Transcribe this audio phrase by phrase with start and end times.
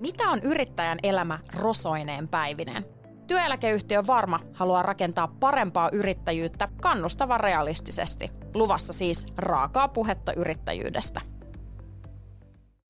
[0.00, 2.84] Mitä on yrittäjän elämä rosoineen päivineen?
[3.26, 8.30] Työeläkeyhtiö Varma haluaa rakentaa parempaa yrittäjyyttä kannustavan realistisesti.
[8.54, 11.20] Luvassa siis raakaa puhetta yrittäjyydestä.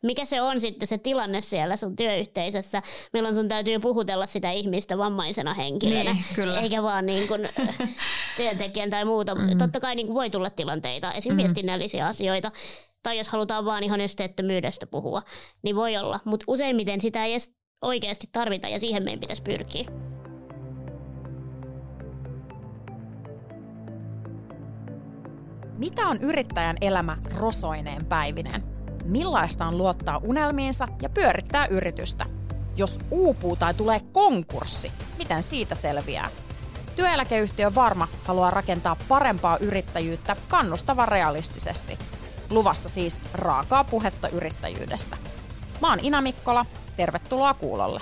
[0.03, 2.83] Mikä se on sitten se tilanne siellä sun työyhteisössä,
[3.13, 6.61] milloin sun täytyy puhutella sitä ihmistä vammaisena henkilönä, Niin, kyllä.
[6.61, 7.49] eikä vaan niin kuin
[8.37, 9.35] työntekijän tai muuta.
[9.35, 9.59] Mm.
[9.59, 11.33] Totta kai niin kuin voi tulla tilanteita, esim.
[11.33, 11.37] Mm.
[11.37, 12.53] viestinnällisiä asioita,
[13.03, 15.23] tai jos halutaan vaan ihan esteettömyydestä puhua,
[15.63, 16.21] niin voi olla.
[16.25, 17.53] Mutta useimmiten sitä ei edes
[17.83, 19.89] oikeasti tarvita ja siihen meidän pitäisi pyrkiä.
[25.79, 28.63] Mitä on yrittäjän elämä rosoineen päivineen?
[29.05, 32.27] Millaista on luottaa unelmiinsa ja pyörittää yritystä?
[32.77, 36.31] Jos uupuu tai tulee konkurssi, miten siitä selviää?
[36.97, 41.99] Työeläkeyhtiö Varma haluaa rakentaa parempaa yrittäjyyttä kannustavan realistisesti.
[42.51, 45.17] Luvassa siis raakaa puhetta yrittäjyydestä.
[45.81, 46.67] Mä oon Ina Mikkola,
[46.97, 48.01] tervetuloa kuulolle.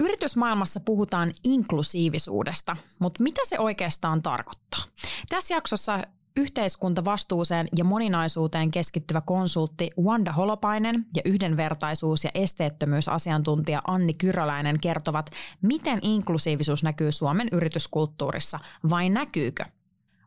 [0.00, 4.80] Yritysmaailmassa puhutaan inklusiivisuudesta, mutta mitä se oikeastaan tarkoittaa?
[5.28, 5.98] Tässä jaksossa
[6.36, 15.30] yhteiskuntavastuuseen ja moninaisuuteen keskittyvä konsultti Wanda Holopainen ja yhdenvertaisuus- ja esteettömyysasiantuntija Anni Kyröläinen kertovat,
[15.62, 18.58] miten inklusiivisuus näkyy Suomen yrityskulttuurissa,
[18.90, 19.64] vai näkyykö?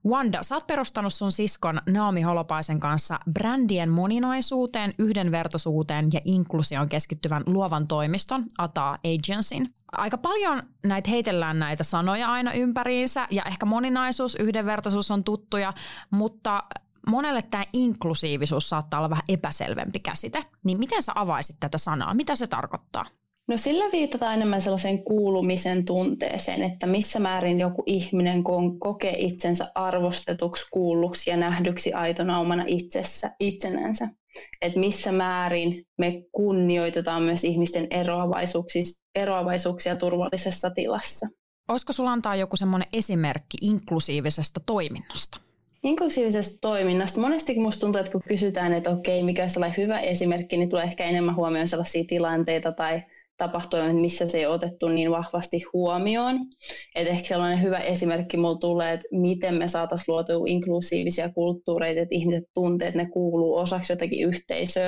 [0.07, 7.43] Wanda, sä oot perustanut sun siskon Naomi Holopaisen kanssa brändien moninaisuuteen, yhdenvertaisuuteen ja inklusioon keskittyvän
[7.45, 9.73] luovan toimiston Ata Agencyn.
[9.91, 15.73] Aika paljon näitä heitellään näitä sanoja aina ympäriinsä ja ehkä moninaisuus, yhdenvertaisuus on tuttuja,
[16.09, 16.63] mutta
[17.07, 20.45] monelle tämä inklusiivisuus saattaa olla vähän epäselvempi käsite.
[20.63, 22.13] Niin miten sä avaisit tätä sanaa?
[22.13, 23.05] Mitä se tarkoittaa?
[23.47, 28.44] No sillä viitataan enemmän sellaiseen kuulumisen tunteeseen, että missä määrin joku ihminen
[28.80, 34.08] kokee itsensä arvostetuksi, kuulluksi ja nähdyksi aitona omana itsessä, itsenänsä.
[34.61, 38.83] Että missä määrin me kunnioitetaan myös ihmisten eroavaisuuksia,
[39.16, 41.28] eroavaisuuksia turvallisessa tilassa.
[41.69, 45.40] Olisiko sulla antaa joku semmoinen esimerkki inklusiivisesta toiminnasta?
[45.84, 47.22] Inklusiivisesta toiminnasta.
[47.22, 50.84] Monesti musta tuntuu, että kun kysytään, että okei, mikä on sellainen hyvä esimerkki, niin tulee
[50.84, 53.01] ehkä enemmän huomioon sellaisia tilanteita tai
[53.47, 56.39] tapahtumia, missä se ei otettu niin vahvasti huomioon.
[56.95, 62.15] Et ehkä sellainen hyvä esimerkki mulla tulee, että miten me saataisiin luotua inklusiivisia kulttuureita, että
[62.15, 64.87] ihmiset tuntee, että ne kuuluu osaksi jotakin yhteisöä.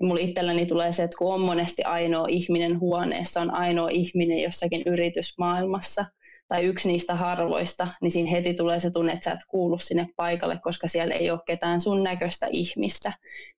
[0.00, 4.42] Ja mulla itselläni tulee se, että kun on monesti ainoa ihminen huoneessa, on ainoa ihminen
[4.42, 6.04] jossakin yritysmaailmassa–
[6.48, 10.06] tai yksi niistä harvoista, niin siinä heti tulee se tunne, että sä et kuulu sinne
[10.16, 13.12] paikalle, koska siellä ei ole ketään sun näköistä ihmistä.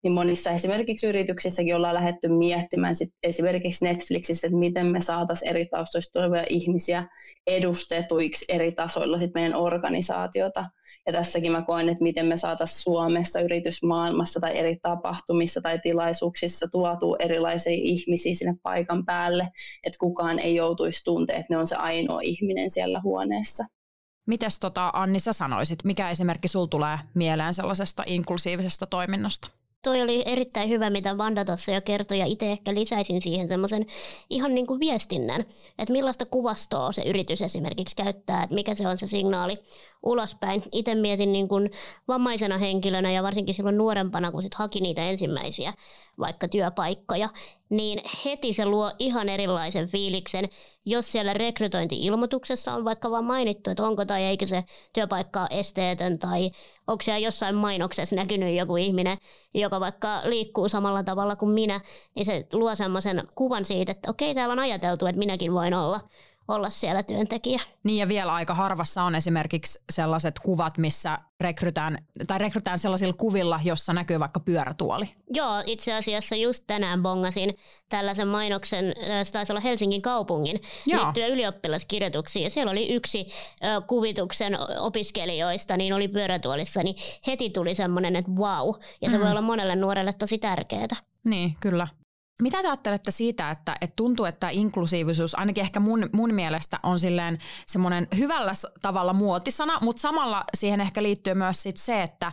[0.03, 5.66] Niin monissa esimerkiksi yrityksissäkin ollaan lähdetty miettimään sit esimerkiksi Netflixissä, että miten me saataisiin eri
[5.66, 7.07] taustoista tulevia ihmisiä
[7.47, 10.66] edustetuiksi eri tasoilla sit meidän organisaatiota.
[11.05, 16.67] Ja tässäkin mä koen, että miten me saataisiin Suomessa, yritysmaailmassa tai eri tapahtumissa tai tilaisuuksissa
[16.72, 19.50] tuotua erilaisia ihmisiä sinne paikan päälle,
[19.83, 23.66] että kukaan ei joutuisi tuntemaan, että ne on se ainoa ihminen siellä huoneessa.
[24.27, 29.59] Mites tota, Anni sä sanoisit, mikä esimerkki sul tulee mieleen sellaisesta inklusiivisesta toiminnasta?
[29.84, 33.85] Toi oli erittäin hyvä, mitä Vanda tuossa jo kertoi, ja itse ehkä lisäisin siihen semmoisen
[34.29, 35.41] ihan niin kuin viestinnän,
[35.79, 39.57] että millaista kuvastoa se yritys esimerkiksi käyttää, että mikä se on se signaali
[40.03, 40.63] ulospäin.
[40.72, 41.72] Itse mietin niin kuin
[42.07, 45.73] vammaisena henkilönä ja varsinkin silloin nuorempana, kun sit haki niitä ensimmäisiä
[46.19, 47.30] vaikka työpaikkoja,
[47.69, 50.46] niin heti se luo ihan erilaisen fiiliksen,
[50.85, 54.63] jos siellä rekrytointi-ilmoituksessa on vaikka vaan mainittu, että onko tai eikö se
[54.94, 56.52] työpaikka esteetön tai
[56.88, 59.18] onko siellä jossain mainoksessa näkynyt joku ihminen,
[59.53, 61.81] joka vaikka liikkuu samalla tavalla kuin minä,
[62.16, 66.00] niin se luo semmoisen kuvan siitä, että okei, täällä on ajateltu, että minäkin voin olla
[66.50, 67.60] olla siellä työntekijä.
[67.84, 73.60] Niin ja vielä aika harvassa on esimerkiksi sellaiset kuvat, missä rekrytään, tai rekrytään sellaisilla kuvilla,
[73.64, 75.06] jossa näkyy vaikka pyörätuoli.
[75.34, 77.56] Joo, itse asiassa just tänään bongasin
[77.90, 78.94] tällaisen mainoksen,
[79.24, 81.04] se taisi olla Helsingin kaupungin Joo.
[81.04, 82.44] liittyen ylioppilaskirjoituksiin.
[82.44, 83.28] Ja siellä oli yksi
[83.64, 86.96] ö, kuvituksen opiskelijoista, niin oli pyörätuolissa, niin
[87.28, 88.76] heti tuli semmoinen, että wow.
[89.02, 89.24] Ja se mm.
[89.24, 90.88] voi olla monelle nuorelle tosi tärkeää.
[91.24, 91.88] Niin, kyllä.
[92.41, 97.00] Mitä te ajattelette siitä, että, että tuntuu, että inklusiivisuus, ainakin ehkä mun, mun mielestä, on
[97.00, 98.51] silleen semmoinen hyvällä
[98.81, 102.31] tavalla muotisana, mutta samalla siihen ehkä liittyy myös sit se, että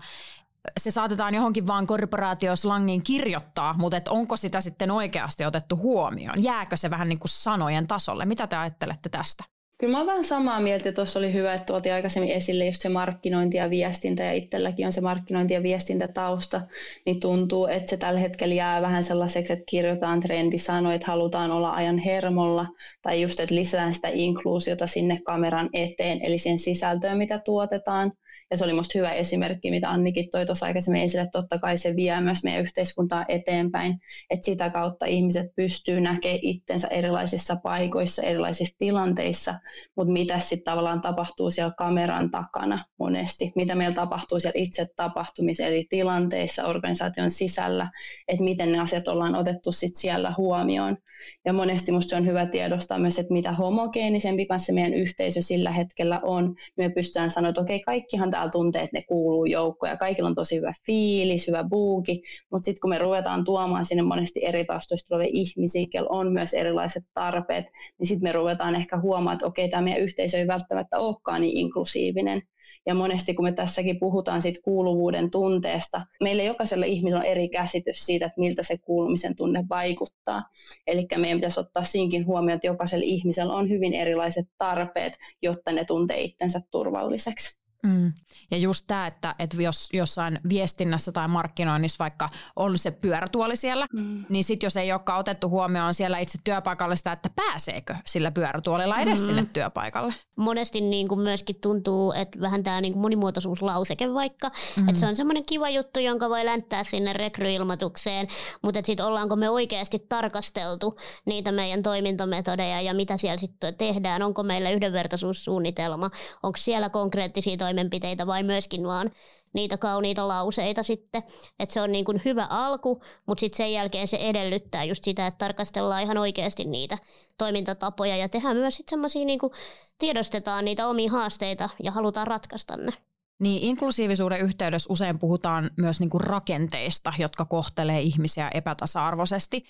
[0.79, 6.43] se saatetaan johonkin vaan korporaatioslangiin kirjoittaa, mutta et onko sitä sitten oikeasti otettu huomioon?
[6.43, 8.25] Jääkö se vähän niin kuin sanojen tasolle?
[8.25, 9.45] Mitä te ajattelette tästä?
[9.79, 12.89] Kyllä mä oon vähän samaa mieltä, tuossa oli hyvä, että tuotiin aikaisemmin esille just se
[12.89, 16.61] markkinointi ja viestintä, ja itselläkin on se markkinointi ja viestintätausta,
[17.07, 21.73] niin tuntuu, että se tällä hetkellä jää vähän sellaiseksi, että kirjoitetaan trendisanoja, että halutaan olla
[21.73, 22.67] ajan hermolla,
[23.03, 28.13] tai just, että lisätään sitä inkluusiota sinne kameran eteen, eli siihen sisältöön, mitä tuotetaan,
[28.51, 31.79] Ja se oli musta hyvä esimerkki, mitä Annikin toi tuossa aikaisemmin esille, että totta kai
[31.79, 33.99] se vie myös meidän yhteiskuntaa eteenpäin,
[34.31, 39.55] että sitä kautta ihmiset pystyy näkemään itsensä erilaisissa paikoissa, erilaisissa tilanteissa,
[39.97, 45.65] mutta mitä sitten tavallaan tapahtuu siellä kameran takana monesti, mitä meillä tapahtuu siellä itse tapahtumissa,
[45.65, 47.91] eli tilanteissa, organisaation sisällä,
[48.29, 50.97] että miten ne asiat ollaan otettu sitten siellä huomioon.
[51.45, 56.21] Ja monesti minusta on hyvä tiedostaa myös, että mitä homogeenisempi kanssa meidän yhteisö sillä hetkellä
[56.23, 60.29] on, me pystytään sanoa, että okei, kaikkihan täällä tuntee, että ne kuuluu joukkoon ja kaikilla
[60.29, 64.65] on tosi hyvä fiilis, hyvä buuki, mutta sitten kun me ruvetaan tuomaan sinne monesti eri
[64.65, 67.65] taustoista tulevia ihmisiä, joilla on myös erilaiset tarpeet,
[67.99, 71.57] niin sitten me ruvetaan ehkä huomaamaan, että okei, tämä meidän yhteisö ei välttämättä olekaan niin
[71.57, 72.43] inklusiivinen,
[72.87, 78.07] ja monesti kun me tässäkin puhutaan siitä kuuluvuuden tunteesta, meillä jokaisella ihmisellä on eri käsitys
[78.07, 80.43] siitä, että miltä se kuulumisen tunne vaikuttaa.
[80.87, 85.85] Eli meidän pitäisi ottaa siinkin huomioon, että jokaisella ihmisellä on hyvin erilaiset tarpeet, jotta ne
[85.85, 87.66] tuntee itsensä turvalliseksi.
[87.87, 88.13] Mm.
[88.51, 93.87] Ja just tämä, että, että jos jossain viestinnässä tai markkinoinnissa vaikka on se pyörätuoli siellä,
[93.93, 94.25] mm.
[94.29, 98.99] niin sitten jos ei olekaan otettu huomioon siellä itse työpaikalle sitä, että pääseekö sillä pyörätuolilla
[98.99, 99.27] edes mm.
[99.27, 100.15] sinne työpaikalle.
[100.37, 104.89] Monesti niin kuin myöskin tuntuu, että vähän tämä niin monimuotoisuuslauseke vaikka, mm.
[104.89, 108.29] että se on semmoinen kiva juttu, jonka voi länttää sinne rekryilmoitukseen,
[108.63, 114.43] mutta sitten ollaanko me oikeasti tarkasteltu niitä meidän toimintametodeja ja mitä siellä sitten tehdään, onko
[114.43, 116.11] meillä yhdenvertaisuussuunnitelma,
[116.43, 119.11] onko siellä konkreettisia toimenpiteitä vai myöskin vaan
[119.53, 121.23] niitä kauniita lauseita sitten.
[121.59, 125.27] Että se on niin kuin hyvä alku, mutta sitten sen jälkeen se edellyttää just sitä,
[125.27, 126.99] että tarkastellaan ihan oikeasti niitä
[127.39, 129.53] toimintatapoja ja tehdään myös sitten semmoisia, niin kuin
[129.99, 132.93] tiedostetaan niitä omia haasteita ja halutaan ratkaista ne.
[133.41, 139.65] Niin inklusiivisuuden yhteydessä usein puhutaan myös niin kuin rakenteista, jotka kohtelee ihmisiä epätasa-arvoisesti.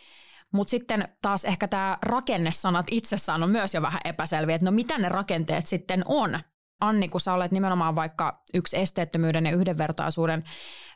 [0.53, 4.99] Mutta sitten taas ehkä tämä rakennesanat itsessään on myös jo vähän epäselviä, että no mitä
[4.99, 6.41] ne rakenteet sitten on,
[6.81, 10.45] Anni, kun sä olet nimenomaan vaikka yksi esteettömyyden ja yhdenvertaisuuden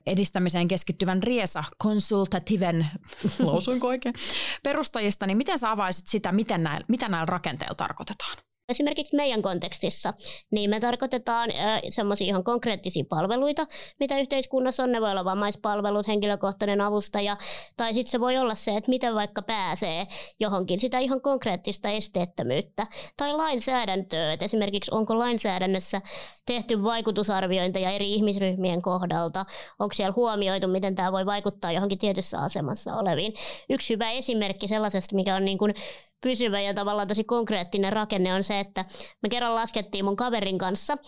[0.06, 2.86] edistämiseen keskittyvän Riesa konsultativen,
[3.40, 4.14] lausuinko oikein,
[4.62, 8.49] perustajista, niin miten sä avaisit sitä, miten näillä, mitä näillä rakenteilla tarkoitetaan?
[8.70, 10.14] Esimerkiksi meidän kontekstissa,
[10.50, 11.50] niin me tarkoitetaan
[11.90, 13.66] semmoisia ihan konkreettisia palveluita,
[14.00, 14.92] mitä yhteiskunnassa on.
[14.92, 17.36] Ne voi olla vammaispalvelut, henkilökohtainen avustaja,
[17.76, 20.06] tai sitten se voi olla se, että miten vaikka pääsee
[20.40, 22.86] johonkin sitä ihan konkreettista esteettömyyttä.
[23.16, 26.00] Tai lainsäädäntöä, että esimerkiksi onko lainsäädännössä
[26.46, 29.44] tehty vaikutusarviointeja eri ihmisryhmien kohdalta,
[29.78, 33.34] onko siellä huomioitu, miten tämä voi vaikuttaa johonkin tietyssä asemassa oleviin.
[33.68, 35.74] Yksi hyvä esimerkki sellaisesta, mikä on niin kuin
[36.20, 38.84] pysyvä ja tavallaan tosi konkreettinen rakenne on se, että
[39.22, 40.98] me kerran laskettiin mun kaverin kanssa,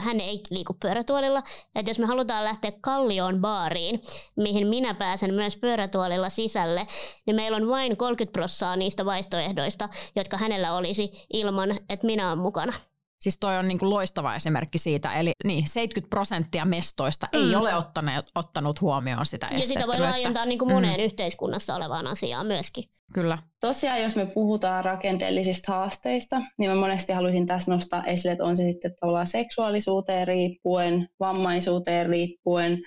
[0.00, 1.42] hän ei liiku pyörätuolilla,
[1.74, 4.02] että jos me halutaan lähteä Kallioon baariin,
[4.36, 6.86] mihin minä pääsen myös pyörätuolilla sisälle,
[7.26, 12.38] niin meillä on vain 30 prossaa niistä vaihtoehdoista, jotka hänellä olisi ilman, että minä olen
[12.38, 12.72] mukana.
[13.20, 17.38] Siis toi on niinku loistava esimerkki siitä, eli niin, 70 prosenttia mestoista mm.
[17.38, 21.04] ei ole ottanut, ottanut huomioon sitä Ja sitä voi laajentaa niinku moneen mm.
[21.04, 22.84] yhteiskunnassa olevaan asiaan myöskin.
[23.14, 23.38] Kyllä.
[23.60, 28.56] Tosiaan, jos me puhutaan rakenteellisista haasteista, niin mä monesti haluaisin tässä nostaa esille, että on
[28.56, 32.78] se sitten tavallaan seksuaalisuuteen riippuen, vammaisuuteen riippuen,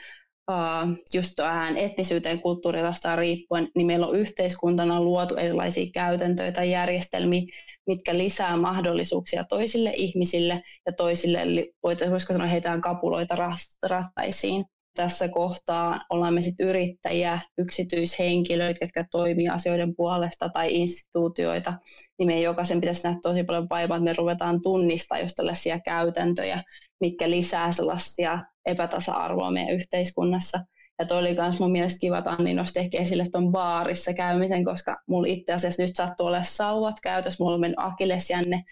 [1.13, 7.41] just tähän etnisyyteen, kulttuurilasta riippuen, niin meillä on yhteiskuntana luotu erilaisia käytäntöjä tai järjestelmiä,
[7.87, 11.39] mitkä lisää mahdollisuuksia toisille ihmisille ja toisille,
[12.09, 13.35] voisiko sanoa, heitään kapuloita
[13.89, 14.65] rattaisiin
[14.95, 21.73] tässä kohtaa ollaan me sitten yrittäjiä, yksityishenkilöitä, jotka toimii asioiden puolesta tai instituutioita,
[22.19, 26.63] niin meidän jokaisen pitäisi nähdä tosi paljon vaivaa, että me ruvetaan tunnistaa just tällaisia käytäntöjä,
[27.01, 30.59] mitkä lisää sellaisia epätasa-arvoa meidän yhteiskunnassa.
[30.99, 34.65] Ja toi oli myös mun mielestä kiva, että Anni nosti ehkä esille tuon baarissa käymisen,
[34.65, 38.63] koska mulla itse asiassa nyt sattuu olla sauvat käytössä, mulla on mennyt akillesjänne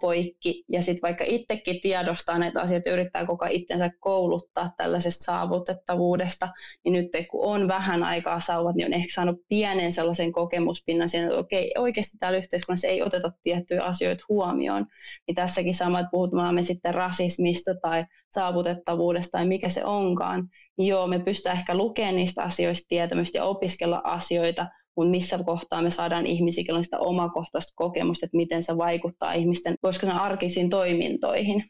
[0.00, 6.48] poikki ja sitten vaikka itsekin tiedostaa näitä asioita yrittää koko itsensä kouluttaa tällaisesta saavutettavuudesta,
[6.84, 11.28] niin nyt kun on vähän aikaa sauvat, niin on ehkä saanut pienen sellaisen kokemuspinnan siihen,
[11.28, 14.86] että okei, oikeasti täällä yhteiskunnassa ei oteta tiettyjä asioita huomioon.
[15.26, 21.06] Niin tässäkin samat puhutaan me sitten rasismista tai saavutettavuudesta tai mikä se onkaan, niin joo,
[21.06, 24.66] me pystytään ehkä lukemaan niistä asioista tietämystä ja opiskella asioita,
[24.98, 29.74] mutta missä kohtaa me saadaan ihmisiä, on sitä omakohtaista kokemusta, että miten se vaikuttaa ihmisten,
[29.82, 31.62] koska ne arkisiin toimintoihin.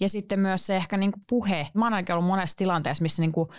[0.00, 1.68] Ja sitten myös se ehkä niinku puhe.
[1.74, 3.50] Mä oon ainakin ollut monessa tilanteessa, missä niinku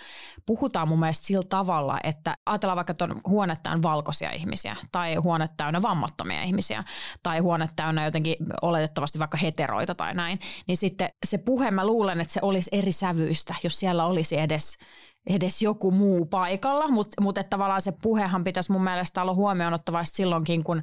[0.46, 5.14] puhutaan mun mielestä sillä tavalla, että ajatellaan vaikka, että on huone täynnä valkoisia ihmisiä, tai
[5.14, 6.84] huone täynnä vammattomia ihmisiä,
[7.22, 10.38] tai huone täynnä jotenkin oletettavasti vaikka heteroita tai näin.
[10.66, 14.78] Niin sitten se puhe, mä luulen, että se olisi eri sävyistä, jos siellä olisi edes
[15.26, 20.16] edes joku muu paikalla, mutta mut tavallaan se puhehan pitäisi mun mielestä olla huomioon ottavasti
[20.16, 20.82] silloinkin, kun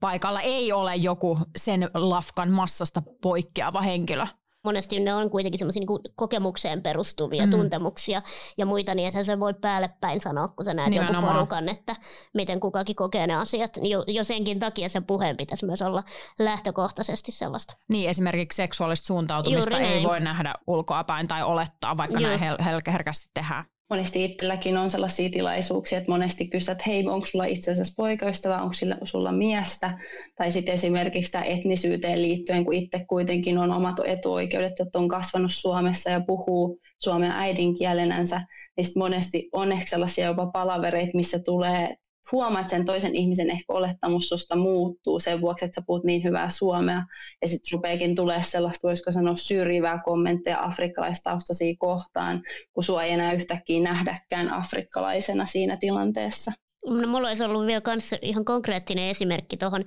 [0.00, 4.26] paikalla ei ole joku sen lafkan massasta poikkeava henkilö
[4.64, 7.50] monesti ne on kuitenkin semmoisia niin kokemukseen perustuvia mm.
[7.50, 8.22] tuntemuksia
[8.56, 11.24] ja muita, niin että se voi päälle päin sanoa, kun sä näet Nimenomaan.
[11.24, 11.96] joku porukan, että
[12.34, 13.76] miten kukakin kokee ne asiat.
[13.76, 16.02] Niin jo, jo senkin takia se puheen pitäisi myös olla
[16.38, 17.76] lähtökohtaisesti sellaista.
[17.88, 22.38] Niin, esimerkiksi seksuaalista suuntautumista ei voi nähdä ulkoapäin tai olettaa, vaikka Juuri.
[22.38, 27.26] näin hel- herkästi tehdään monesti itselläkin on sellaisia tilaisuuksia, että monesti kysyt, että hei, onko
[27.26, 29.98] sulla itse asiassa poikaystävä, onko sulla miestä,
[30.36, 35.52] tai sitten esimerkiksi tämä etnisyyteen liittyen, kun itse kuitenkin on omat etuoikeudet, että on kasvanut
[35.52, 38.40] Suomessa ja puhuu suomen äidinkielenänsä,
[38.76, 41.96] niin monesti on ehkä sellaisia jopa palavereita, missä tulee
[42.32, 46.48] huomaat, sen toisen ihmisen ehkä olettamus susta muuttuu sen vuoksi, että sä puhut niin hyvää
[46.48, 47.02] suomea.
[47.42, 52.42] Ja sitten rupeekin tulee sellaista, voisiko sanoa, syrjivää kommentteja afrikkalaistaustaisia kohtaan,
[52.72, 56.52] kun sua ei enää yhtäkkiä nähdäkään afrikkalaisena siinä tilanteessa.
[56.86, 59.84] No, mulla olisi ollut vielä kans ihan konkreettinen esimerkki tuohon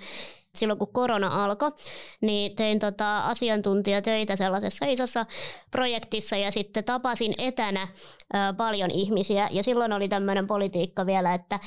[0.56, 1.72] silloin kun korona alkoi,
[2.22, 5.26] niin tein tota asiantuntijatöitä sellaisessa isossa
[5.72, 7.88] projektissa ja sitten tapasin etänä
[8.58, 9.50] paljon ihmisiä.
[9.52, 11.60] Ja silloin oli tämmöinen politiikka vielä, että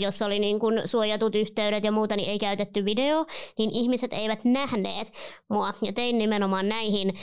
[0.00, 3.26] jos oli niin kuin suojatut yhteydet ja muuta, niin ei käytetty video,
[3.58, 5.12] niin ihmiset eivät nähneet
[5.48, 5.70] mua.
[5.82, 7.14] Ja tein nimenomaan näihin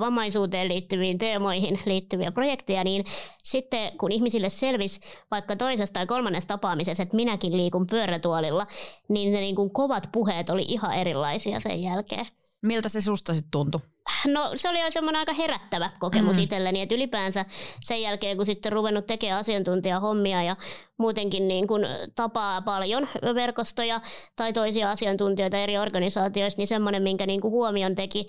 [0.00, 3.04] vammaisuuteen liittyviin teemoihin liittyviä projekteja, niin
[3.42, 5.00] sitten kun ihmisille selvisi
[5.30, 8.66] vaikka toisesta tai kolmannesta tapaamisessa, että minäkin liikun pyörätuolilla,
[9.08, 12.26] niin se niin kuin kovat puheet oli ihan erilaisia sen jälkeen.
[12.62, 13.80] Miltä se susta sitten tuntui?
[14.26, 16.42] No se oli semmoinen aika herättävä kokemus mm.
[16.42, 17.44] itselleni, että ylipäänsä
[17.80, 20.56] sen jälkeen kun sitten ruvennut tekemään asiantuntijahommia ja
[20.98, 24.00] muutenkin niin kuin tapaa paljon verkostoja
[24.36, 28.26] tai toisia asiantuntijoita eri organisaatioista, niin semmoinen, minkä niin kuin huomion teki,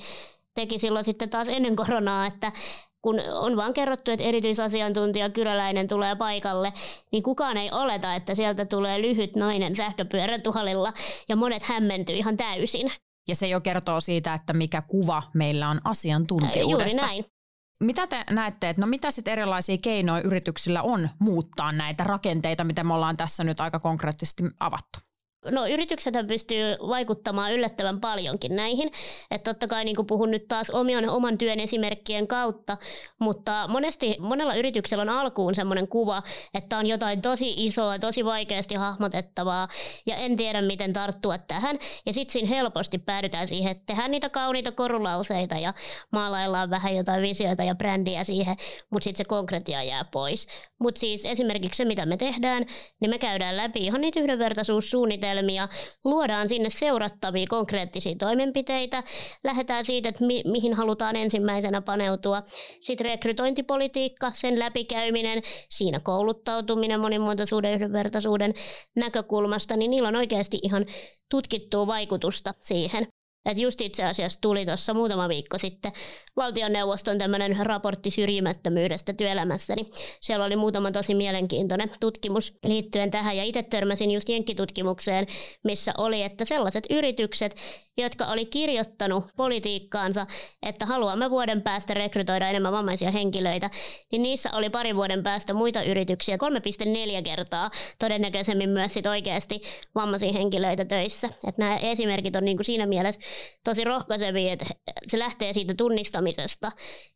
[0.55, 2.51] teki silloin sitten taas ennen koronaa, että
[3.01, 6.73] kun on vaan kerrottu, että erityisasiantuntija kyläläinen tulee paikalle,
[7.11, 10.93] niin kukaan ei oleta, että sieltä tulee lyhyt nainen sähköpyörätuolilla
[11.29, 12.91] ja monet hämmentyy ihan täysin.
[13.27, 17.01] Ja se jo kertoo siitä, että mikä kuva meillä on asiantuntijuudesta.
[17.01, 17.25] Juuri näin.
[17.83, 22.83] Mitä te näette, että no mitä sitten erilaisia keinoja yrityksillä on muuttaa näitä rakenteita, mitä
[22.83, 24.99] me ollaan tässä nyt aika konkreettisesti avattu?
[25.45, 28.91] No yritykset pystyy vaikuttamaan yllättävän paljonkin näihin.
[29.31, 32.77] Että totta kai niin kuin puhun nyt taas oman, oman työn esimerkkien kautta,
[33.19, 38.75] mutta monesti monella yrityksellä on alkuun semmoinen kuva, että on jotain tosi isoa, tosi vaikeasti
[38.75, 39.67] hahmotettavaa
[40.05, 41.79] ja en tiedä miten tarttua tähän.
[42.05, 45.73] Ja sitten siinä helposti päädytään siihen, että tehdään niitä kauniita korulauseita ja
[46.11, 48.55] maalaillaan vähän jotain visioita ja brändiä siihen,
[48.89, 50.47] mutta sitten se konkretia jää pois.
[50.79, 52.65] Mutta siis esimerkiksi se, mitä me tehdään,
[52.99, 55.67] niin me käydään läpi ihan niitä yhdenvertaisuussuunnitelmia, suunnitelmia,
[56.05, 59.03] luodaan sinne seurattavia konkreettisia toimenpiteitä,
[59.43, 62.43] lähdetään siitä, että mi- mihin halutaan ensimmäisenä paneutua.
[62.79, 68.53] Sitten rekrytointipolitiikka, sen läpikäyminen, siinä kouluttautuminen monimuotoisuuden yhdenvertaisuuden
[68.95, 70.85] näkökulmasta, niin niillä on oikeasti ihan
[71.29, 73.07] tutkittua vaikutusta siihen.
[73.45, 75.91] Et just itse asiassa tuli tuossa muutama viikko sitten
[76.35, 79.87] valtioneuvoston tämmöinen raportti syrjimättömyydestä työelämässä, niin
[80.21, 85.25] siellä oli muutama tosi mielenkiintoinen tutkimus liittyen tähän, ja itse törmäsin just jenkkitutkimukseen,
[85.63, 87.55] missä oli, että sellaiset yritykset,
[87.97, 90.25] jotka oli kirjoittanut politiikkaansa,
[90.63, 93.69] että haluamme vuoden päästä rekrytoida enemmän vammaisia henkilöitä,
[94.11, 96.37] niin niissä oli parin vuoden päästä muita yrityksiä
[97.17, 99.61] 3,4 kertaa todennäköisemmin myös sit oikeasti
[99.95, 101.27] vammaisia henkilöitä töissä.
[101.27, 103.21] Että nämä esimerkit on niin kuin siinä mielessä
[103.63, 104.65] tosi rohkaisevia, että
[105.07, 106.71] se lähtee siitä tunnistamisesta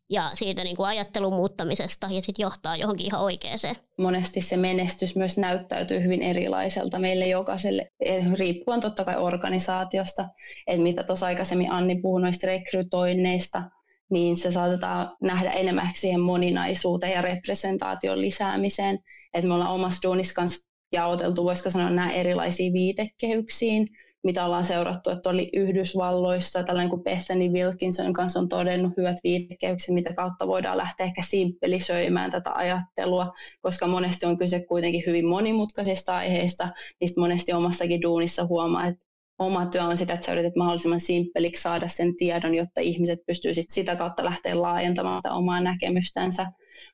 [0.10, 3.76] ja siitä niin kuin ajattelun muuttamisesta ja sitten johtaa johonkin ihan oikeeseen.
[3.98, 10.26] Monesti se menestys myös näyttäytyy hyvin erilaiselta meille jokaiselle, eh, riippuen totta kai organisaatiosta.
[10.68, 13.64] että mitä tuossa aikaisemmin Anni puhui noista rekrytoinneista,
[14.10, 19.00] niin se saatetaan nähdä enemmän siihen moninaisuuteen ja representaation lisäämiseen.
[19.34, 23.88] että me ollaan omassa duunissa kanssa jaoteltu, voisiko sanoa, nämä erilaisiin viitekehyksiin,
[24.24, 29.96] mitä ollaan seurattu, että oli Yhdysvalloissa, tällainen kuin Bethany Wilkinson kanssa on todennut hyvät viitekehykset,
[29.96, 36.16] mitä kautta voidaan lähteä ehkä simppelisöimään tätä ajattelua, koska monesti on kyse kuitenkin hyvin monimutkaisista
[36.16, 36.70] aiheista,
[37.02, 39.06] niistä monesti omassakin duunissa huomaa, että
[39.40, 43.56] oma työ on sitä, että sä yrität mahdollisimman simppeliksi saada sen tiedon, jotta ihmiset pystyvät
[43.70, 46.46] sitä kautta lähteä laajentamaan sitä omaa näkemystänsä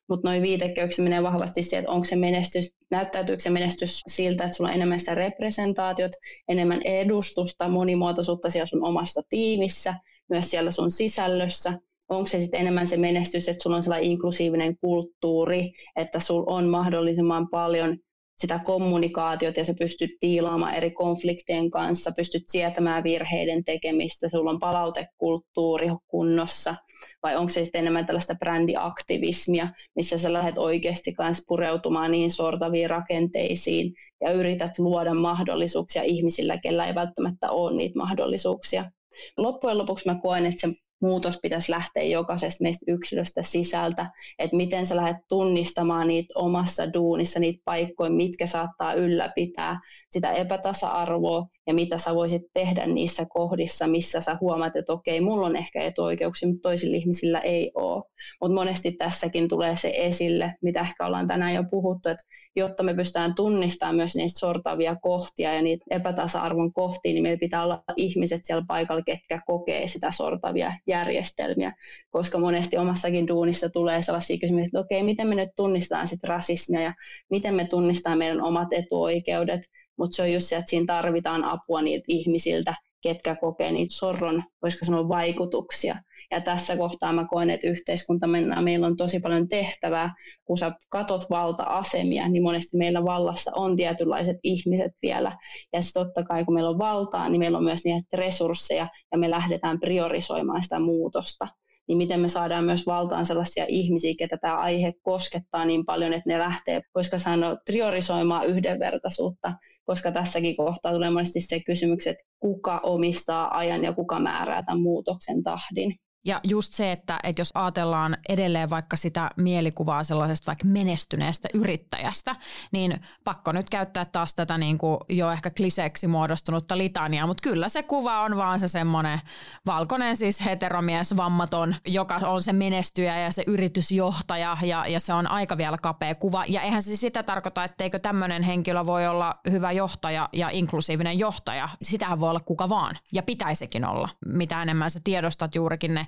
[0.10, 4.58] mutta noin viitekeykset menee vahvasti siihen, että onko se menestys, näyttäytyykö se menestys siltä, että
[4.58, 6.12] sulla on enemmän sitä representaatiot,
[6.48, 9.96] enemmän edustusta, monimuotoisuutta siellä sun omassa tiimissä,
[10.30, 14.78] myös siellä sun sisällössä, onko se sitten enemmän se menestys, että sulla on sellainen inklusiivinen
[14.78, 17.98] kulttuuri, että sulla on mahdollisimman paljon
[18.38, 24.60] sitä kommunikaatiota ja sä pystyt tiilaamaan eri konfliktien kanssa, pystyt sietämään virheiden tekemistä, sulla on
[24.60, 26.76] palautekulttuuri kunnossa–
[27.24, 32.90] vai onko se sitten enemmän tällaista brändiaktivismia, missä sä lähdet oikeasti kanssa pureutumaan niihin sortaviin
[32.90, 38.92] rakenteisiin ja yrität luoda mahdollisuuksia ihmisillä, kellä ei välttämättä ole niitä mahdollisuuksia.
[39.38, 40.68] Loppujen lopuksi mä koen, että se
[41.02, 47.40] muutos pitäisi lähteä jokaisesta meistä yksilöstä sisältä, että miten sä lähdet tunnistamaan niitä omassa duunissa,
[47.40, 49.80] niitä paikkoja, mitkä saattaa ylläpitää
[50.12, 55.46] sitä epätasa-arvoa ja mitä sä voisit tehdä niissä kohdissa, missä sä huomaat, että okei, mulla
[55.46, 58.04] on ehkä etuoikeuksia, mutta toisilla ihmisillä ei ole.
[58.42, 62.24] Mutta monesti tässäkin tulee se esille, mitä ehkä ollaan tänään jo puhuttu, että
[62.56, 67.64] jotta me pystytään tunnistamaan myös niistä sortavia kohtia ja niitä epätasa-arvon kohtia, niin meillä pitää
[67.64, 71.74] olla ihmiset siellä paikalla, ketkä kokee sitä sortavia järjestelmiä,
[72.10, 76.82] koska monesti omassakin duunissa tulee sellaisia kysymyksiä, että okei, miten me nyt tunnistetaan sit rasismia
[76.82, 76.94] ja
[77.30, 79.62] miten me tunnistetaan meidän omat etuoikeudet,
[79.98, 84.44] mutta se on just se, että siinä tarvitaan apua niiltä ihmisiltä, ketkä kokee niitä sorron,
[84.62, 85.96] voisiko sanoa, vaikutuksia.
[86.32, 90.16] Ja tässä kohtaa mä koen, että yhteiskunta mennään, meillä on tosi paljon tehtävää.
[90.46, 95.38] Kun sä katot valta-asemia, niin monesti meillä vallassa on tietynlaiset ihmiset vielä.
[95.74, 99.18] Ja sitten totta kai, kun meillä on valtaa, niin meillä on myös niitä resursseja ja
[99.18, 101.48] me lähdetään priorisoimaan sitä muutosta
[101.88, 106.30] niin miten me saadaan myös valtaan sellaisia ihmisiä, ketä tämä aihe koskettaa niin paljon, että
[106.30, 109.54] ne lähtee, koska sanoa, priorisoimaan yhdenvertaisuutta
[109.88, 114.82] koska tässäkin kohtaa tulee monesti se kysymys, että kuka omistaa ajan ja kuka määrää tämän
[114.82, 115.96] muutoksen tahdin.
[116.26, 122.36] Ja just se, että, että jos ajatellaan edelleen vaikka sitä mielikuvaa sellaisesta vaikka menestyneestä yrittäjästä,
[122.72, 127.70] niin pakko nyt käyttää taas tätä niin kuin jo ehkä kliseeksi muodostunutta litaniaa, mutta kyllä
[127.70, 129.22] se kuva on vaan se semmoinen
[129.66, 135.28] valkoinen siis heteromies, vammaton, joka on se menestyjä ja se yritysjohtaja ja, ja se on
[135.28, 136.46] aika vielä kapea kuva.
[136.48, 141.70] Ja eihän se sitä tarkoita, etteikö tämmöinen henkilö voi olla hyvä johtaja ja inklusiivinen johtaja.
[141.82, 144.10] Sitähän voi olla kuka vaan ja pitäisikin olla.
[144.26, 146.07] Mitä enemmän sä tiedostat juurikin ne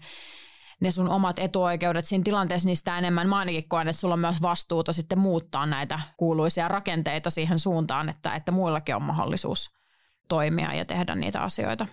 [0.80, 4.42] ne sun omat etuoikeudet siinä tilanteessa, niistä enemmän mä ainakin koen, että sulla on myös
[4.42, 9.70] vastuuta sitten muuttaa näitä kuuluisia rakenteita siihen suuntaan, että, että muillakin on mahdollisuus
[10.30, 11.88] toimia ja tehdä niitä asioita.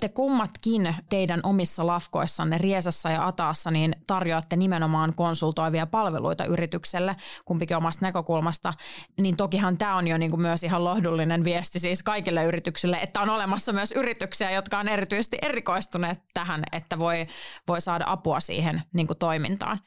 [0.00, 7.76] Te kummatkin teidän omissa lafkoissanne Riesassa ja Ataassa niin tarjoatte nimenomaan konsultoivia palveluita yritykselle, kumpikin
[7.76, 8.74] omasta näkökulmasta.
[9.20, 13.20] Niin tokihan tämä on jo niin kuin myös ihan lohdullinen viesti siis kaikille yrityksille, että
[13.20, 17.26] on olemassa myös yrityksiä, jotka on erityisesti erikoistuneet tähän, että voi,
[17.68, 19.78] voi saada apua siihen niin kuin toimintaan.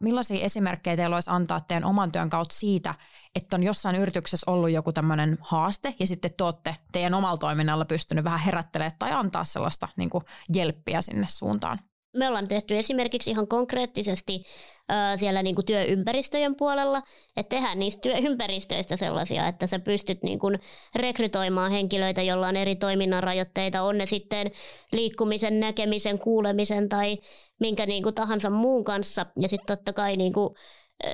[0.00, 2.94] Millaisia esimerkkejä teillä olisi antaa teidän oman työn kautta siitä,
[3.34, 7.84] että on jossain yrityksessä ollut joku tämmöinen haaste ja sitten te olette teidän omalla toiminnalla
[7.84, 11.78] pystynyt vähän herättelemään tai antaa sellaista niin kuin jelppiä sinne suuntaan?
[12.16, 14.44] Me ollaan tehty esimerkiksi ihan konkreettisesti
[14.90, 17.02] äh, siellä niin kuin työympäristöjen puolella,
[17.36, 20.58] että tehdään niistä työympäristöistä sellaisia, että sä pystyt niin kuin
[20.94, 24.50] rekrytoimaan henkilöitä, joilla on eri toiminnan rajoitteita, on ne sitten
[24.92, 27.16] liikkumisen, näkemisen, kuulemisen tai
[27.60, 29.26] minkä niin kuin tahansa muun kanssa.
[29.40, 30.54] Ja sitten totta kai niin kuin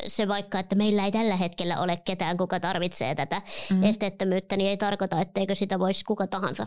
[0.07, 3.85] se vaikka, että meillä ei tällä hetkellä ole ketään, kuka tarvitsee tätä mm.
[3.85, 6.67] esteettömyyttä, niin ei tarkoita, etteikö sitä voisi kuka tahansa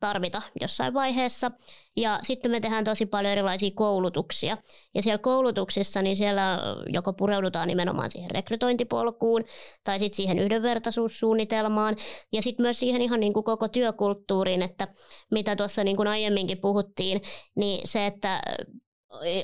[0.00, 1.50] tarvita jossain vaiheessa.
[1.96, 4.58] Ja sitten me tehdään tosi paljon erilaisia koulutuksia.
[4.94, 9.44] Ja siellä koulutuksissa, niin siellä joko pureudutaan nimenomaan siihen rekrytointipolkuun
[9.84, 11.96] tai sitten siihen yhdenvertaisuussuunnitelmaan
[12.32, 14.88] ja sitten myös siihen ihan niin kuin koko työkulttuuriin, että
[15.30, 17.20] mitä tuossa niin kuin aiemminkin puhuttiin,
[17.54, 18.42] niin se, että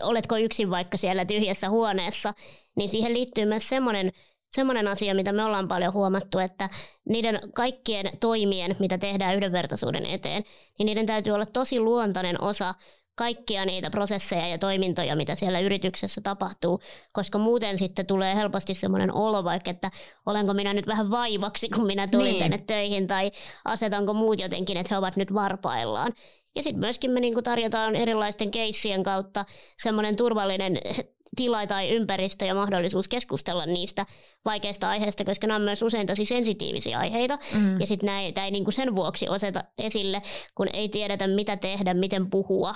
[0.03, 2.33] oletko yksin vaikka siellä tyhjässä huoneessa,
[2.77, 4.11] niin siihen liittyy myös semmoinen
[4.55, 6.69] semmoinen asia, mitä me ollaan paljon huomattu, että
[7.09, 10.43] niiden kaikkien toimien, mitä tehdään yhdenvertaisuuden eteen,
[10.79, 12.75] niin niiden täytyy olla tosi luontainen osa
[13.15, 16.81] kaikkia niitä prosesseja ja toimintoja, mitä siellä yrityksessä tapahtuu,
[17.13, 19.91] koska muuten sitten tulee helposti semmoinen olo vaikka, että
[20.27, 22.41] olenko minä nyt vähän vaivaksi, kun minä tulin niin.
[22.41, 23.31] tänne töihin, tai
[23.65, 26.13] asetanko muut jotenkin, että he ovat nyt varpaillaan.
[26.57, 29.45] Ja sitten myöskin me niinku tarjotaan erilaisten keissien kautta
[29.83, 30.79] semmoinen turvallinen
[31.37, 34.07] tila tai ympäristö ja mahdollisuus keskustella niistä
[34.45, 37.39] vaikeista aiheista, koska nämä on myös usein tosi sensitiivisiä aiheita.
[37.55, 37.81] Mm.
[37.81, 40.23] Ja sitten näitä ei niinku sen vuoksi oseta esille,
[40.55, 42.75] kun ei tiedetä mitä tehdä, miten puhua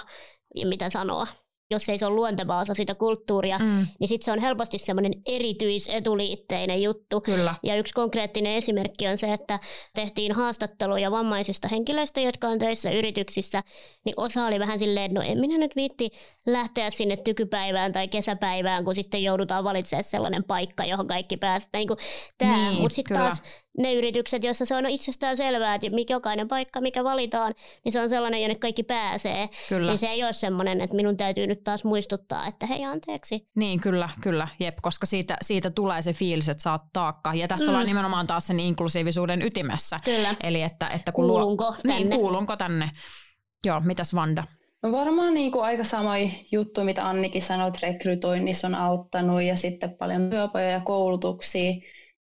[0.54, 1.26] ja mitä sanoa
[1.70, 3.86] jos ei se ole luonteva osa sitä kulttuuria, mm.
[4.00, 7.20] niin sitten se on helposti semmoinen erityisetuliitteinen juttu.
[7.20, 7.54] Kyllä.
[7.62, 9.58] Ja yksi konkreettinen esimerkki on se, että
[9.94, 13.62] tehtiin haastatteluja vammaisista henkilöistä, jotka on töissä yrityksissä,
[14.04, 16.10] niin osa oli vähän silleen, että no en minä nyt viitti
[16.46, 21.72] lähteä sinne tykypäivään tai kesäpäivään, kun sitten joudutaan valitsemaan sellainen paikka, johon kaikki pääsevät.
[21.74, 21.88] Niin
[22.40, 23.42] niin, Mutta sitten taas
[23.78, 28.08] ne yritykset, joissa se on itsestään selvää, että jokainen paikka, mikä valitaan, niin se on
[28.08, 29.48] sellainen, jonne kaikki pääsee.
[29.68, 29.90] Kyllä.
[29.90, 33.48] Niin se ei ole semmoinen, että minun täytyy nyt taas muistuttaa, että hei anteeksi.
[33.56, 37.34] Niin, kyllä, kyllä, jep, koska siitä, siitä tulee se fiilis, että oot taakka.
[37.34, 37.68] Ja tässä mm.
[37.68, 40.00] ollaan nimenomaan taas sen inklusiivisuuden ytimessä.
[40.04, 40.34] Kyllä.
[40.42, 41.76] Eli että, että kun kuulunko luo...
[41.86, 42.04] tänne?
[42.04, 42.90] Niin, kuulunko tänne.
[43.66, 44.44] Joo, mitäs Vanda?
[44.82, 49.56] No varmaan niin kuin aika samoja juttuja, mitä Annikin sanoi, että rekrytoinnissa on auttanut ja
[49.56, 51.72] sitten paljon työpajoja ja koulutuksia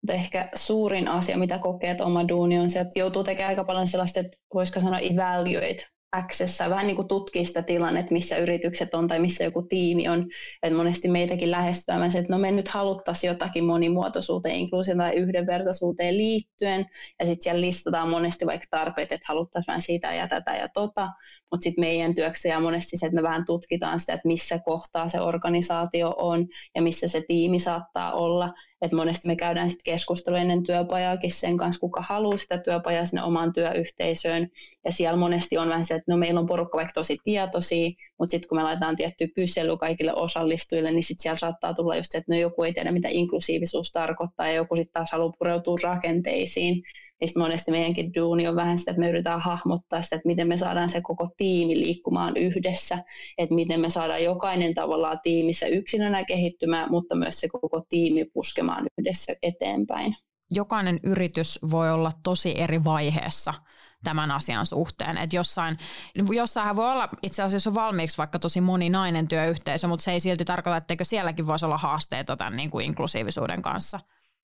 [0.03, 3.63] Mutta ehkä suurin asia, mitä kokee, että oma duuni on se, että joutuu tekemään aika
[3.63, 8.93] paljon sellaista, että voisiko sanoa evaluate Accessa vähän niin kuin tutkii sitä tilannetta, missä yritykset
[8.93, 10.27] on tai missä joku tiimi on.
[10.63, 16.17] Et monesti meitäkin lähestytään se, että no me nyt haluttaisiin jotakin monimuotoisuuteen, inkluusioon tai yhdenvertaisuuteen
[16.17, 16.85] liittyen.
[17.19, 21.09] Ja sitten siellä listataan monesti vaikka tarpeet, että haluttaisiin vähän sitä ja tätä ja tota.
[21.51, 25.09] Mutta sitten meidän työksi ja monesti se, että me vähän tutkitaan sitä, että missä kohtaa
[25.09, 28.53] se organisaatio on ja missä se tiimi saattaa olla
[28.83, 33.23] että monesti me käydään sitten keskustelua ennen työpajaakin sen kanssa, kuka haluaa sitä työpajaa sinne
[33.23, 34.49] omaan työyhteisöön.
[34.85, 38.31] Ja siellä monesti on vähän se, että no meillä on porukka vaikka tosi tietoisia, mutta
[38.31, 42.17] sitten kun me laitetaan tietty kysely kaikille osallistujille, niin sitten siellä saattaa tulla just se,
[42.17, 46.83] että no joku ei tiedä, mitä inklusiivisuus tarkoittaa, ja joku sitten taas haluaa pureutua rakenteisiin
[47.23, 50.57] mistä monesti meidänkin duuni on vähän sitä, että me yritetään hahmottaa sitä, että miten me
[50.57, 53.03] saadaan se koko tiimi liikkumaan yhdessä,
[53.37, 58.87] että miten me saadaan jokainen tavallaan tiimissä yksilönä kehittymään, mutta myös se koko tiimi puskemaan
[58.97, 60.13] yhdessä eteenpäin.
[60.51, 63.53] Jokainen yritys voi olla tosi eri vaiheessa
[64.03, 65.17] tämän asian suhteen.
[65.17, 65.77] Että jossain,
[66.35, 70.45] jossain voi olla itse asiassa on valmiiksi vaikka tosi moninainen työyhteisö, mutta se ei silti
[70.45, 73.99] tarkoita, etteikö sielläkin voisi olla haasteita tämän niin kuin inklusiivisuuden kanssa.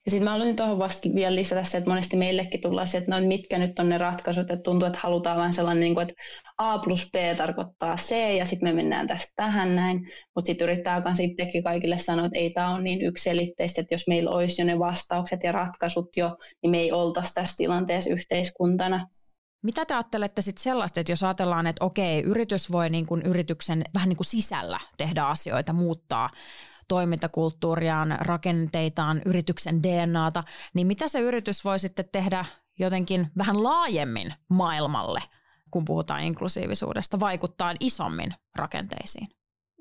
[0.09, 3.19] Ja sitten mä haluan tuohon vasta vielä lisätä se, että monesti meillekin tullaan se, että
[3.19, 6.23] no, mitkä nyt on ne ratkaisut, että tuntuu, että halutaan vähän sellainen, niin kuin, että
[6.57, 11.01] A plus B tarkoittaa C ja sitten me mennään tästä tähän näin, mutta sitten yrittää
[11.05, 14.65] myös itsekin kaikille sanoa, että ei tämä ole niin yksilitteistä, että jos meillä olisi jo
[14.65, 19.07] ne vastaukset ja ratkaisut jo, niin me ei oltaisi tässä tilanteessa yhteiskuntana.
[19.63, 23.83] Mitä te ajattelette sitten sellaista, että jos ajatellaan, että okei, yritys voi niin kuin yrityksen
[23.93, 26.29] vähän niin kuin sisällä tehdä asioita, muuttaa
[26.89, 32.45] toimintakulttuuriaan, rakenteitaan, yrityksen DNAta, niin mitä se yritys voi sitten tehdä
[32.79, 35.21] jotenkin vähän laajemmin maailmalle,
[35.71, 39.27] kun puhutaan inklusiivisuudesta, vaikuttaa isommin rakenteisiin?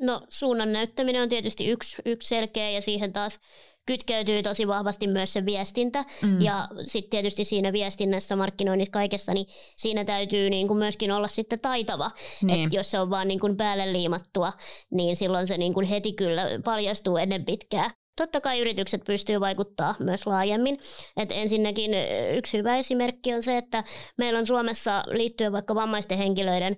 [0.00, 3.40] No suunnan näyttäminen on tietysti yksi, yksi selkeä ja siihen taas
[3.88, 6.04] kytkeytyy tosi vahvasti myös se viestintä.
[6.22, 6.40] Mm.
[6.40, 9.46] Ja sitten tietysti siinä viestinnässä, markkinoinnissa, kaikessa, niin
[9.76, 12.10] siinä täytyy niin kuin myöskin olla sitten taitava.
[12.42, 12.66] Niin.
[12.66, 14.52] Et jos se on vaan niin kuin päälle liimattua,
[14.90, 17.90] niin silloin se niin kuin heti kyllä paljastuu ennen pitkää.
[18.16, 20.78] Totta kai yritykset pystyy vaikuttaa myös laajemmin.
[21.16, 21.90] Et ensinnäkin
[22.36, 23.84] yksi hyvä esimerkki on se, että
[24.18, 26.76] meillä on Suomessa liittyen vaikka vammaisten henkilöiden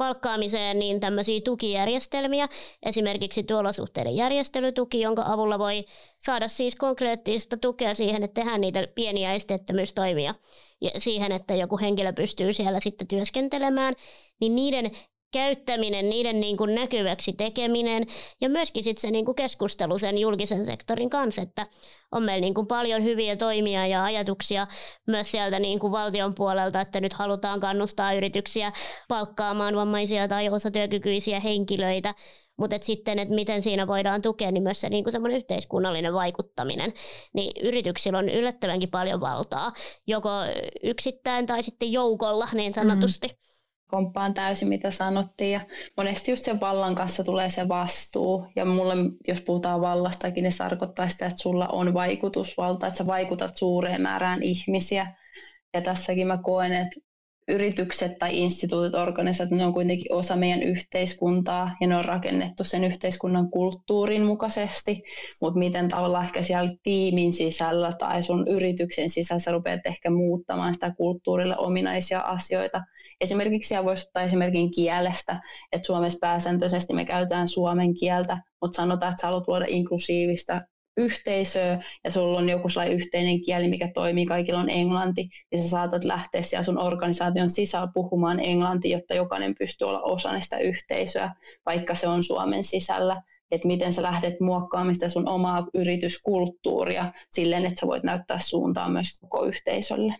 [0.00, 2.48] palkkaamiseen niin tämmöisiä tukijärjestelmiä,
[2.82, 5.84] esimerkiksi tuolosuhteiden järjestelytuki, jonka avulla voi
[6.18, 10.34] saada siis konkreettista tukea siihen, että tehdään niitä pieniä esteettömyystoimia.
[10.80, 13.94] Ja siihen, että joku henkilö pystyy siellä sitten työskentelemään,
[14.40, 14.90] niin niiden
[15.32, 18.06] käyttäminen, niiden niin kuin näkyväksi tekeminen
[18.40, 21.66] ja myöskin sitten se niin kuin keskustelu sen julkisen sektorin kanssa, että
[22.12, 24.66] on meillä niin kuin paljon hyviä toimia ja ajatuksia
[25.06, 28.72] myös sieltä niin kuin valtion puolelta, että nyt halutaan kannustaa yrityksiä
[29.08, 32.14] palkkaamaan vammaisia tai osatyökykyisiä henkilöitä,
[32.58, 36.14] mutta et sitten, että miten siinä voidaan tukea, niin myös se niin kuin semmoinen yhteiskunnallinen
[36.14, 36.92] vaikuttaminen,
[37.34, 39.72] niin yrityksillä on yllättävänkin paljon valtaa,
[40.06, 40.30] joko
[40.82, 43.28] yksittäin tai sitten joukolla niin sanotusti.
[43.28, 43.49] Mm-hmm
[43.90, 45.52] komppaan täysin, mitä sanottiin.
[45.52, 45.60] Ja
[45.96, 48.46] monesti just sen vallan kanssa tulee se vastuu.
[48.56, 48.94] Ja mulle,
[49.28, 54.02] jos puhutaan vallastakin, niin se tarkoittaa sitä, että sulla on vaikutusvalta, että sä vaikutat suureen
[54.02, 55.14] määrään ihmisiä.
[55.74, 57.00] Ja tässäkin mä koen, että
[57.50, 62.84] yritykset tai instituutit, organisaatiot, ne on kuitenkin osa meidän yhteiskuntaa ja ne on rakennettu sen
[62.84, 65.02] yhteiskunnan kulttuurin mukaisesti,
[65.42, 70.74] mutta miten tavallaan ehkä siellä tiimin sisällä tai sun yrityksen sisällä sä rupeat ehkä muuttamaan
[70.74, 72.82] sitä kulttuurille ominaisia asioita,
[73.20, 75.40] Esimerkiksi siellä voisi ottaa esimerkin kielestä,
[75.72, 80.60] että Suomessa pääsääntöisesti me käytetään suomen kieltä, mutta sanotaan, että sä haluat luoda inklusiivista
[80.96, 85.68] yhteisöä ja sulla on joku sellainen yhteinen kieli, mikä toimii, kaikilla on englanti, ja sä
[85.68, 91.34] saatat lähteä siellä sun organisaation sisällä puhumaan englantia, jotta jokainen pystyy olla osana sitä yhteisöä,
[91.66, 97.66] vaikka se on Suomen sisällä että miten sä lähdet muokkaamaan sitä sun omaa yrityskulttuuria silleen,
[97.66, 100.14] että sä voit näyttää suuntaa myös koko yhteisölle.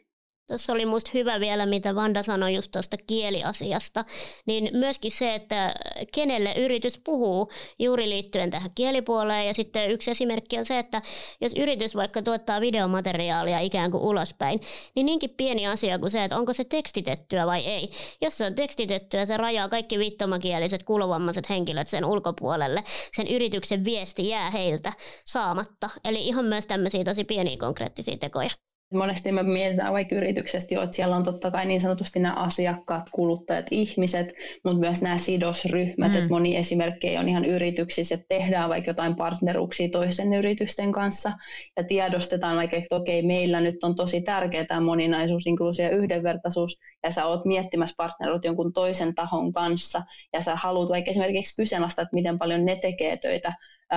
[0.50, 4.04] Tuossa oli musta hyvä vielä, mitä Vanda sanoi just tuosta kieliasiasta,
[4.46, 5.74] niin myöskin se, että
[6.14, 9.46] kenelle yritys puhuu juuri liittyen tähän kielipuoleen.
[9.46, 11.02] Ja sitten yksi esimerkki on se, että
[11.40, 14.60] jos yritys vaikka tuottaa videomateriaalia ikään kuin ulospäin,
[14.94, 17.90] niin niinkin pieni asia kuin se, että onko se tekstitettyä vai ei.
[18.20, 22.84] Jos se on tekstitettyä, se rajaa kaikki viittomakieliset kuulovammaiset henkilöt sen ulkopuolelle.
[23.12, 24.92] Sen yrityksen viesti jää heiltä
[25.26, 25.90] saamatta.
[26.04, 28.50] Eli ihan myös tämmöisiä tosi pieniä konkreettisia tekoja.
[28.92, 33.10] Monesti me mietitään vaikka yrityksestä jo, että siellä on totta kai niin sanotusti nämä asiakkaat,
[33.12, 36.18] kuluttajat, ihmiset, mutta myös nämä sidosryhmät, mm.
[36.18, 41.32] että moni esimerkkejä on ihan yrityksissä, että tehdään vaikka jotain partneruksia toisen yritysten kanssa
[41.76, 46.80] ja tiedostetaan vaikka, että okei, meillä nyt on tosi tärkeää tämä moninaisuus, inkluusio ja yhdenvertaisuus
[47.02, 52.02] ja sä oot miettimässä partneroit jonkun toisen tahon kanssa ja sä haluat vaikka esimerkiksi kyseenalaistaa,
[52.02, 53.52] että miten paljon ne tekee töitä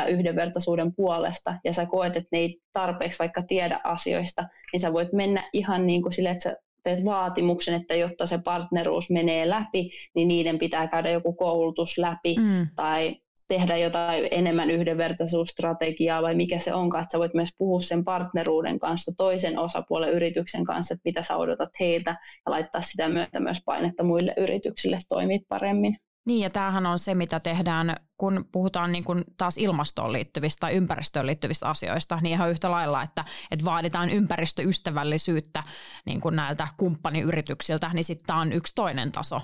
[0.10, 5.14] yhdenvertaisuuden puolesta ja sä koet, että ne ei tarpeeksi vaikka tiedä asioista, niin sä voit
[5.14, 9.90] mennä ihan niin kuin sille, että sä teet vaatimuksen, että jotta se partneruus menee läpi,
[10.16, 12.68] niin niiden pitää käydä joku koulutus läpi mm.
[12.76, 13.16] tai
[13.48, 18.80] tehdä jotain enemmän yhdenvertaisuusstrategiaa vai mikä se onkaan, että sä voit myös puhua sen partneruuden
[18.80, 23.62] kanssa toisen osapuolen yrityksen kanssa, että mitä sä odotat heiltä ja laittaa sitä myötä myös
[23.66, 25.98] painetta muille yrityksille toimia paremmin.
[26.26, 30.74] Niin ja tämähän on se, mitä tehdään, kun puhutaan niin kuin taas ilmastoon liittyvistä tai
[30.74, 35.64] ympäristöön liittyvistä asioista, niin ihan yhtä lailla, että, että vaaditaan ympäristöystävällisyyttä
[36.06, 39.42] niin kuin näiltä kumppaniyrityksiltä, niin sitten tämä on yksi toinen taso.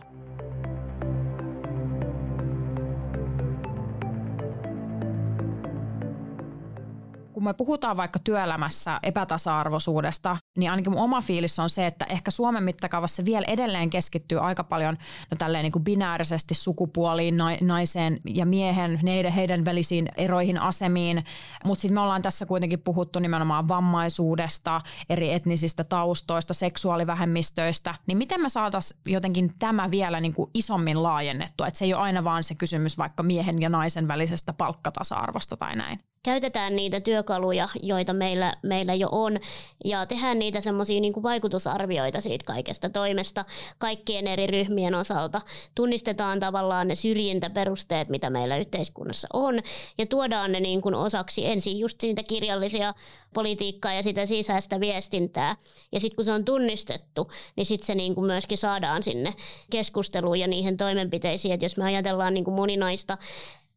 [7.40, 12.32] Kun me puhutaan vaikka työelämässä epätasa-arvoisuudesta, niin ainakin mun oma fiilis on se, että ehkä
[12.32, 14.98] Suomen mittakaavassa vielä edelleen keskittyy aika paljon
[15.32, 21.26] no tälleen niin kuin binäärisesti sukupuoliin, naiseen ja miehen, heidän, heidän välisiin eroihin asemiin,
[21.66, 28.42] mutta sitten me ollaan tässä kuitenkin puhuttu nimenomaan vammaisuudesta, eri etnisistä taustoista, seksuaalivähemmistöistä, niin miten
[28.42, 32.44] me saataisiin jotenkin tämä vielä niin kuin isommin laajennettua, että se ei ole aina vaan
[32.44, 36.00] se kysymys vaikka miehen ja naisen välisestä palkkatasa-arvosta tai näin?
[36.24, 39.38] käytetään niitä työkaluja, joita meillä, meillä jo on,
[39.86, 43.46] ja tehdään niitä semmoisia niin vaikutusarvioita siitä kaikesta toimesta
[43.78, 45.42] kaikkien eri ryhmien osalta.
[45.76, 49.60] Tunnistetaan tavallaan ne syrjintäperusteet, mitä meillä yhteiskunnassa on,
[49.98, 52.94] ja tuodaan ne niin kuin osaksi ensin just siitä kirjallisia
[53.34, 55.56] politiikkaa ja sitä sisäistä viestintää.
[55.92, 59.34] Ja sitten kun se on tunnistettu, niin sitten se niin kuin myöskin saadaan sinne
[59.70, 63.18] keskusteluun ja niihin toimenpiteisiin, että jos me ajatellaan niin kuin moninaista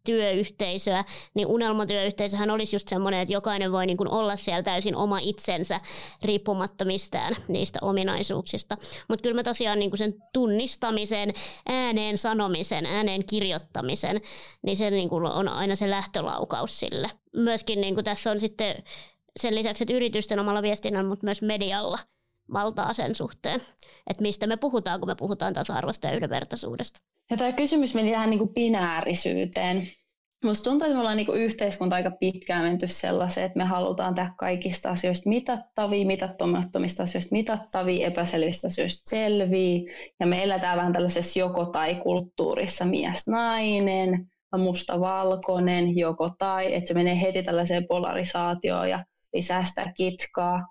[0.05, 5.19] työyhteisöä, niin unelmatyöyhteisöhän olisi just semmoinen, että jokainen voi niin kuin olla siellä täysin oma
[5.19, 5.81] itsensä
[6.23, 8.77] riippumatta mistään niistä ominaisuuksista.
[9.09, 11.33] Mutta kyllä mä tosiaan niin kuin sen tunnistamisen,
[11.67, 14.21] ääneen sanomisen, ääneen kirjoittamisen,
[14.62, 17.11] niin se niin kuin on aina se lähtölaukaus sille.
[17.37, 18.75] Myöskin niin kuin tässä on sitten
[19.37, 21.99] sen lisäksi, että yritysten omalla viestinnällä, mutta myös medialla
[22.53, 23.61] valtaa sen suhteen,
[24.11, 27.01] että mistä me puhutaan, kun me puhutaan tasa-arvosta ja yhdenvertaisuudesta.
[27.33, 29.87] Ja tämä kysymys meni tähän niin kuin binäärisyyteen.
[30.45, 34.31] Musta tuntuu, että me ollaan niin yhteiskunta aika pitkään menty sellaiseen, että me halutaan tehdä
[34.38, 39.92] kaikista asioista mitattavia, mitattomattomista asioista mitattavia, epäselvistä asioista selviä.
[40.21, 44.27] Ja me eletään vähän tällaisessa joko-tai-kulttuurissa mies-nainen,
[44.59, 50.66] musta-valkoinen, joko tai, että se menee heti tällaiseen polarisaatioon ja lisää sitä kitkaa.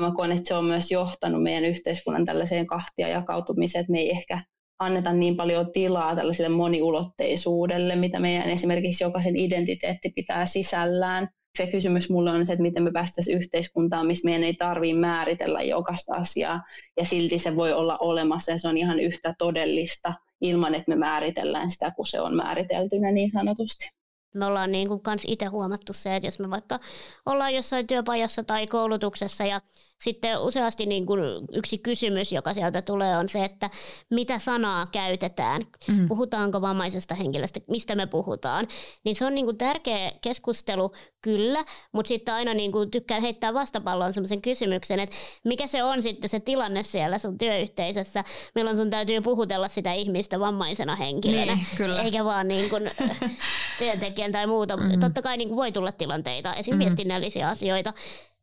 [0.00, 4.10] Mä koen, että se on myös johtanut meidän yhteiskunnan tällaiseen kahtia jakautumiseen, että me ei
[4.10, 4.44] ehkä
[4.80, 11.28] anneta niin paljon tilaa tällaiselle moniulotteisuudelle, mitä meidän esimerkiksi jokaisen identiteetti pitää sisällään.
[11.58, 15.62] Se kysymys mulle on se, että miten me päästäisiin yhteiskuntaan, missä meidän ei tarvitse määritellä
[15.62, 16.62] jokaista asiaa,
[16.96, 20.96] ja silti se voi olla olemassa, ja se on ihan yhtä todellista, ilman että me
[20.96, 23.90] määritellään sitä, kun se on määriteltynä niin sanotusti.
[24.34, 26.80] Me ollaan niin kuin kans itse huomattu se, että jos me vaikka
[27.26, 29.60] ollaan jossain työpajassa tai koulutuksessa ja
[30.00, 31.20] sitten useasti niin kuin
[31.52, 33.70] yksi kysymys, joka sieltä tulee, on se, että
[34.10, 35.62] mitä sanaa käytetään.
[35.88, 36.08] Mm.
[36.08, 38.66] Puhutaanko vammaisesta henkilöstä, mistä me puhutaan.
[39.04, 43.54] Niin se on niin kuin tärkeä keskustelu, kyllä, mutta sitten aina niin kuin tykkään heittää
[43.54, 48.90] vastapallon sellaisen kysymyksen, että mikä se on sitten se tilanne siellä sun työyhteisössä, milloin sun
[48.90, 52.02] täytyy puhutella sitä ihmistä vammaisena henkilönä, niin, kyllä.
[52.02, 52.90] eikä vaan niin kuin
[53.78, 54.76] työntekijän tai muuta.
[54.76, 55.00] Mm.
[55.00, 56.78] Totta kai niin kuin voi tulla tilanteita, esimerkiksi mm.
[56.78, 57.92] viestinnällisiä asioita,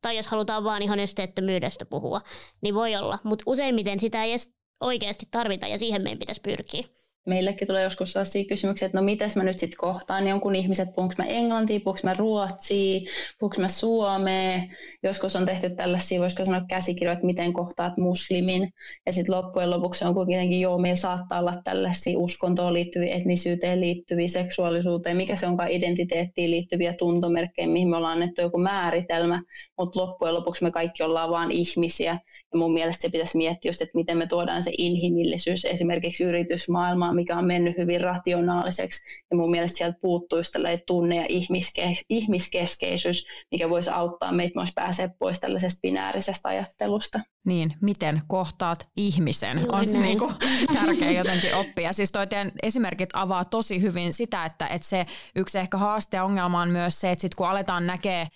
[0.01, 2.21] tai jos halutaan vaan ihan esteettömyydestä puhua,
[2.61, 3.19] niin voi olla.
[3.23, 6.83] Mutta useimmiten sitä ei edes oikeasti tarvita ja siihen meidän pitäisi pyrkiä
[7.27, 11.15] meillekin tulee joskus sellaisia kysymyksiä, että no miten mä nyt sitten kohtaan jonkun ihmiset, puhunko
[11.17, 12.99] mä englantia, puhunko mä ruotsia,
[13.39, 14.61] puhunko mä suomea.
[15.03, 18.73] Joskus on tehty tällaisia, voisiko sanoa käsikirjoja, että miten kohtaat muslimin.
[19.05, 24.27] Ja sitten loppujen lopuksi on kuitenkin, joo, meillä saattaa olla tällaisia uskontoon liittyviä, etnisyyteen liittyviä,
[24.27, 29.41] seksuaalisuuteen, mikä se onkaan identiteettiin liittyviä tuntomerkkejä, mihin me ollaan annettu joku määritelmä,
[29.77, 32.19] mutta loppujen lopuksi me kaikki ollaan vain ihmisiä.
[32.53, 37.16] Ja mun mielestä se pitäisi miettiä just, että miten me tuodaan se inhimillisyys esimerkiksi yritysmaailmaan,
[37.17, 39.05] mikä on mennyt hyvin rationaaliseksi.
[39.31, 44.71] Ja mun mielestä sieltä puuttuu just tunne- ja ihmiske- ihmiskeskeisyys, mikä voisi auttaa meitä myös
[44.75, 47.19] pääsee pois tällaisesta binäärisestä ajattelusta.
[47.45, 50.33] Niin, miten kohtaat ihmisen, Juuri on se niin kuin
[50.81, 51.93] tärkeä jotenkin oppia.
[51.93, 56.23] Siis toi teidän esimerkit avaa tosi hyvin sitä, että, että se yksi ehkä haaste ja
[56.23, 58.27] ongelma on myös se, että sit kun aletaan näkee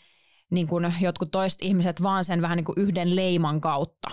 [0.51, 4.09] niin kuin jotkut toiset ihmiset vaan sen vähän niin kuin yhden leiman kautta,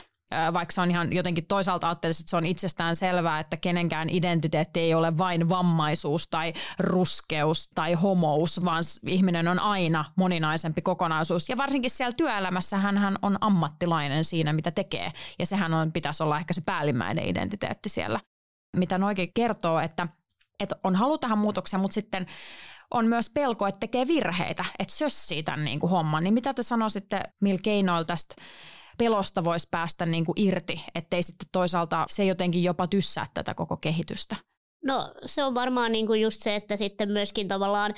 [0.52, 4.80] vaikka se on ihan jotenkin toisaalta ajattelisin, että se on itsestään selvää, että kenenkään identiteetti
[4.80, 11.48] ei ole vain vammaisuus tai ruskeus tai homous, vaan ihminen on aina moninaisempi kokonaisuus.
[11.48, 15.12] Ja varsinkin siellä työelämässä hän on ammattilainen siinä, mitä tekee.
[15.38, 18.20] Ja sehän on, pitäisi olla ehkä se päällimmäinen identiteetti siellä.
[18.76, 20.08] Mitä noikin kertoo, että,
[20.60, 22.26] että on halu tähän muutokseen, mutta sitten
[22.90, 26.24] on myös pelko, että tekee virheitä, että sössii tämän niin kuin homman.
[26.24, 28.34] Niin mitä te sanoisitte, millä keinoilla tästä
[28.98, 33.76] pelosta voisi päästä niin kuin irti, ettei sitten toisaalta se jotenkin jopa tyssää tätä koko
[33.76, 34.36] kehitystä?
[34.84, 37.94] No se on varmaan niin kuin just se, että sitten myöskin tavallaan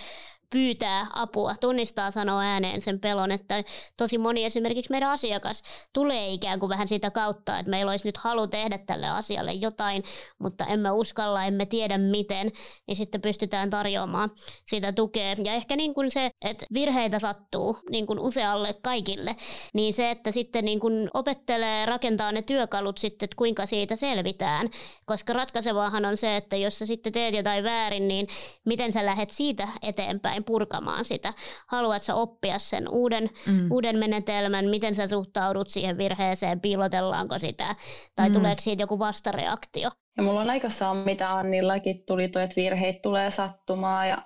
[0.50, 3.64] pyytää apua, tunnistaa sanoa ääneen sen pelon, että
[3.96, 8.16] tosi moni esimerkiksi meidän asiakas tulee ikään kuin vähän sitä kautta, että meillä olisi nyt
[8.16, 10.02] halu tehdä tälle asialle jotain,
[10.38, 12.50] mutta emme uskalla, emme tiedä miten,
[12.86, 14.30] niin sitten pystytään tarjoamaan
[14.66, 15.36] sitä tukea.
[15.44, 19.36] Ja ehkä niin kuin se, että virheitä sattuu niin kuin usealle kaikille,
[19.74, 24.68] niin se, että sitten niin kuin opettelee rakentaa ne työkalut sitten, että kuinka siitä selvitään,
[25.06, 28.26] koska ratkaisevaahan on se, että jos sä sitten teet jotain väärin, niin
[28.64, 31.32] miten sä lähdet siitä eteenpäin eteenpäin purkamaan sitä.
[31.66, 33.70] Haluat sä oppia sen uuden, mm.
[33.70, 37.74] uuden menetelmän, miten sä suhtaudut siihen virheeseen, piilotellaanko sitä,
[38.16, 38.32] tai mm.
[38.32, 39.90] tuleeko siitä joku vastareaktio.
[40.16, 44.18] Ja mulla on aika sama, mitä Annillakin tuli, toi, että virheitä tulee sattumaan ja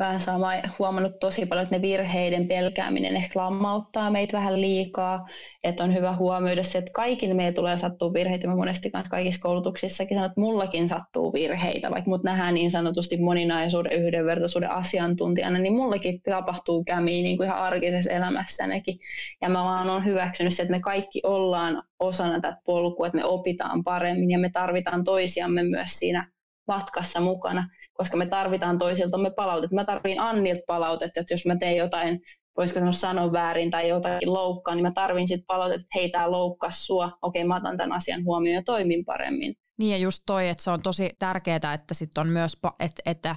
[0.00, 5.28] vähän sama huomannut tosi paljon, että ne virheiden pelkääminen ehkä lammauttaa meitä vähän liikaa.
[5.64, 8.48] Että on hyvä huomioida se, että kaikille meillä tulee sattua virheitä.
[8.48, 13.16] Mä monesti kanssa kaikissa koulutuksissakin sanon, että mullakin sattuu virheitä, vaikka mut nähdään niin sanotusti
[13.16, 18.98] moninaisuuden, yhdenvertaisuuden asiantuntijana, niin mullakin tapahtuu kämiä niin kuin ihan arkisessa elämässänekin.
[19.42, 23.24] Ja mä vaan on hyväksynyt se, että me kaikki ollaan osana tätä polkua, että me
[23.24, 26.30] opitaan paremmin ja me tarvitaan toisiamme myös siinä
[26.68, 27.68] matkassa mukana
[28.00, 29.74] koska me tarvitaan toisiltamme palautetta.
[29.74, 32.20] Mä tarvin Annilta palautetta, että jos mä teen jotain,
[32.56, 36.26] voisiko sanoa sanoa väärin tai jotakin loukkaa, niin mä tarvin sitten palautetta, että hei, tämä
[36.70, 39.54] sua, okei, mä otan tämän asian huomioon ja toimin paremmin.
[39.78, 43.36] Niin ja just toi, että se on tosi tärkeää, että sitten on myös, että, että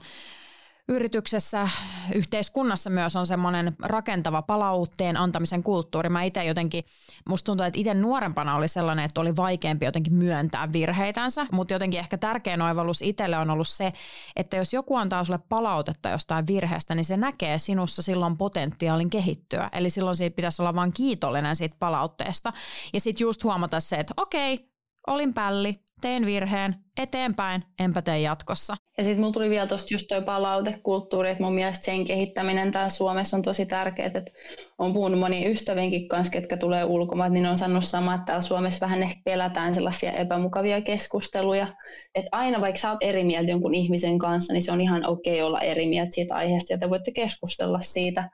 [0.90, 1.70] yrityksessä,
[2.14, 6.10] yhteiskunnassa myös on semmoinen rakentava palautteen antamisen kulttuuri.
[6.10, 6.84] Mä itse jotenkin,
[7.30, 12.00] musta tuntuu, että itse nuorempana oli sellainen, että oli vaikeampi jotenkin myöntää virheitänsä, mutta jotenkin
[12.00, 13.94] ehkä tärkein oivallus itselle on ollut se,
[14.36, 19.70] että jos joku antaa sulle palautetta jostain virheestä, niin se näkee sinussa silloin potentiaalin kehittyä.
[19.74, 22.54] Eli silloin siitä pitäisi olla vain kiitollinen siitä palautteesta.
[22.94, 24.70] Ja sitten just huomata se, että okei,
[25.08, 28.76] olin pälli, teen virheen, eteenpäin, enpä tee jatkossa.
[28.98, 32.90] Ja sitten mulla tuli vielä tuosta just toi palautekulttuuri, että mun mielestä sen kehittäminen täällä
[32.90, 34.32] Suomessa on tosi tärkeää, että
[34.78, 38.86] on puhunut moni ystävienkin kanssa, ketkä tulee ulkomaat, niin on sanonut sama, että täällä Suomessa
[38.86, 41.68] vähän ehkä pelätään sellaisia epämukavia keskusteluja,
[42.16, 45.42] että aina vaikka sä oot eri mieltä jonkun ihmisen kanssa, niin se on ihan okei
[45.42, 48.30] okay olla eri mieltä siitä aiheesta, ja te voitte keskustella siitä,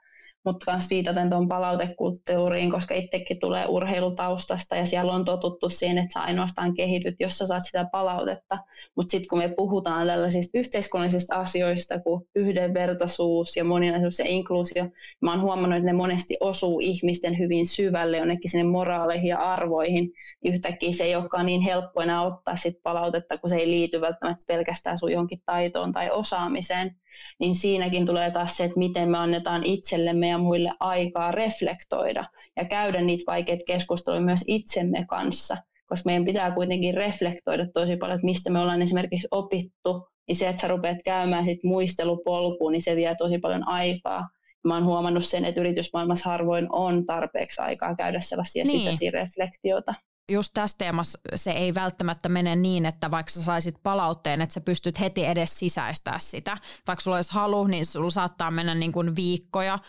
[0.49, 6.13] mutta myös viitaten tuon palautekulttuuriin, koska itsekin tulee urheilutaustasta ja siellä on totuttu siihen, että
[6.13, 8.57] sä ainoastaan kehityt, jos sä saat sitä palautetta.
[8.95, 14.85] Mutta sitten kun me puhutaan tällaisista yhteiskunnallisista asioista kuin yhdenvertaisuus ja moninaisuus ja inkluusio,
[15.21, 20.11] mä oon huomannut, että ne monesti osuu ihmisten hyvin syvälle jonnekin sinne moraaleihin ja arvoihin.
[20.45, 24.45] Yhtäkkiä se ei olekaan niin helppo enää ottaa sit palautetta, kun se ei liity välttämättä
[24.47, 26.95] pelkästään sun johonkin taitoon tai osaamiseen
[27.39, 32.65] niin siinäkin tulee taas se, että miten me annetaan itsellemme ja muille aikaa reflektoida ja
[32.65, 38.25] käydä niitä vaikeita keskusteluja myös itsemme kanssa, koska meidän pitää kuitenkin reflektoida tosi paljon, että
[38.25, 42.95] mistä me ollaan esimerkiksi opittu, niin se, että sä rupeat käymään sit muistelupolkuun, niin se
[42.95, 44.29] vie tosi paljon aikaa.
[44.63, 48.79] Mä oon huomannut sen, että yritysmaailmassa harvoin on tarpeeksi aikaa käydä sellaisia niin.
[48.79, 49.93] sisäisiä reflektioita
[50.29, 54.61] just tässä teemassa se ei välttämättä mene niin, että vaikka sä saisit palautteen, että sä
[54.61, 56.57] pystyt heti edes sisäistää sitä.
[56.87, 59.79] Vaikka sulla olisi halu, niin sulla saattaa mennä niin kuin viikkoja,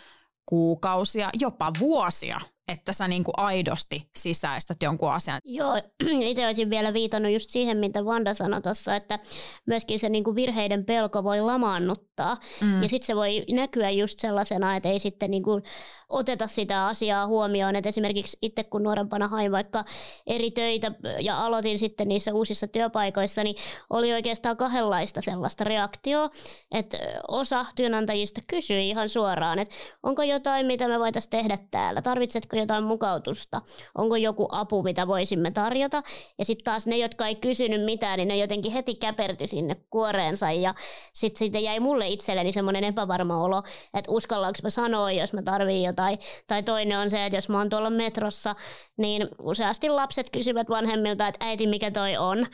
[0.46, 5.40] kuukausia, jopa vuosia että sä niin kuin aidosti sisäistät jonkun asian.
[5.44, 5.76] Joo,
[6.20, 9.18] itse olisin vielä viitannut just siihen, mitä Vanda sanoi tuossa, että
[9.66, 12.36] myöskin se niin kuin virheiden pelko voi lamaannuttaa.
[12.60, 12.82] Mm.
[12.82, 15.62] Ja sitten se voi näkyä just sellaisena, että ei sitten niin kuin
[16.08, 17.76] oteta sitä asiaa huomioon.
[17.76, 19.84] Et esimerkiksi itse kun nuorempana hain vaikka
[20.26, 23.56] eri töitä ja aloitin sitten niissä uusissa työpaikoissa, niin
[23.90, 26.30] oli oikeastaan kahdenlaista sellaista reaktioa,
[26.72, 32.56] että osa työnantajista kysyi ihan suoraan, että onko jotain, mitä me voitaisiin tehdä täällä, tarvitsetko
[32.60, 33.62] jotain mukautusta,
[33.94, 36.02] onko joku apu, mitä voisimme tarjota.
[36.38, 40.52] Ja sitten taas ne, jotka ei kysynyt mitään, niin ne jotenkin heti käpertyi sinne kuoreensa
[40.52, 40.74] ja
[41.12, 43.62] sitten siitä jäi mulle itselleni semmoinen epävarma olo,
[43.94, 46.18] että uskallanko mä sanoa, jos mä tarviin jotain.
[46.46, 48.54] Tai toinen on se, että jos mä oon tuolla metrossa,
[48.96, 52.46] niin useasti lapset kysyvät vanhemmilta, että äiti, mikä toi on.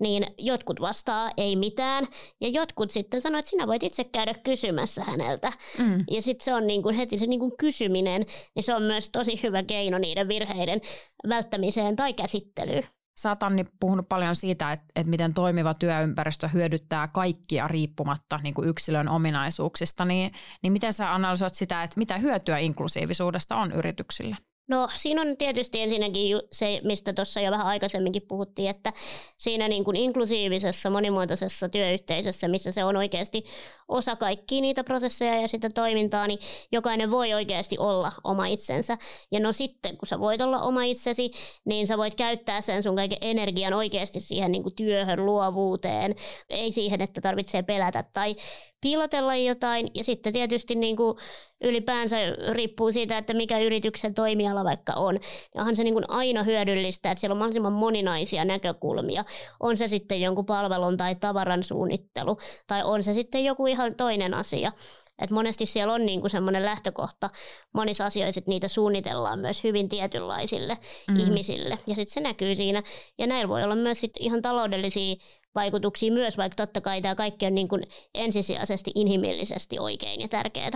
[0.00, 2.06] Niin jotkut vastaa ei mitään,
[2.40, 5.52] ja jotkut sitten sanoo, että sinä voit itse käydä kysymässä häneltä.
[5.78, 6.04] Mm.
[6.10, 8.24] Ja sitten se on niin kuin heti se niin kuin kysyminen,
[8.54, 10.80] niin se on myös tosi hyvä keino niiden virheiden
[11.28, 12.84] välttämiseen tai käsittelyyn.
[13.16, 18.54] Sä oot Anni puhunut paljon siitä, että, että miten toimiva työympäristö hyödyttää kaikkia riippumatta niin
[18.54, 20.32] kuin yksilön ominaisuuksista, niin,
[20.62, 24.36] niin miten sä analysoit sitä, että mitä hyötyä inklusiivisuudesta on yrityksille?
[24.68, 28.92] No siinä on tietysti ensinnäkin se, mistä tuossa jo vähän aikaisemminkin puhuttiin, että
[29.38, 33.44] siinä niin kuin inklusiivisessa monimuotoisessa työyhteisössä, missä se on oikeasti
[33.88, 36.38] osa kaikkia niitä prosesseja ja sitä toimintaa, niin
[36.72, 38.98] jokainen voi oikeasti olla oma itsensä.
[39.32, 41.30] Ja no sitten, kun sä voit olla oma itsesi,
[41.64, 46.14] niin sä voit käyttää sen sun kaiken energian oikeasti siihen niin kuin työhön, luovuuteen,
[46.50, 48.36] ei siihen, että tarvitsee pelätä tai
[48.84, 49.90] piilotella jotain.
[49.94, 51.16] Ja sitten tietysti niin kuin
[51.60, 52.16] ylipäänsä
[52.52, 55.14] riippuu siitä, että mikä yrityksen toimiala vaikka on.
[55.54, 59.24] Ja onhan se niin kuin aina hyödyllistä, että siellä on mahdollisimman moninaisia näkökulmia.
[59.60, 64.34] On se sitten jonkun palvelun tai tavaran suunnittelu, tai on se sitten joku ihan toinen
[64.34, 64.72] asia.
[65.18, 67.30] Et monesti siellä on niinku semmoinen lähtökohta
[67.72, 70.78] monissa asioissa, että niitä suunnitellaan myös hyvin tietynlaisille
[71.10, 71.16] mm.
[71.16, 71.78] ihmisille.
[71.86, 72.82] Ja sitten se näkyy siinä.
[73.18, 75.16] Ja näillä voi olla myös sit ihan taloudellisia
[75.54, 77.78] vaikutuksia myös, vaikka totta kai tämä kaikki on niinku
[78.14, 80.70] ensisijaisesti inhimillisesti oikein ja tärkeää.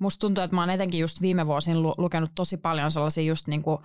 [0.00, 3.82] Musta tuntuu, että mä oon etenkin just viime vuosina lukenut tosi paljon sellaisia just niinku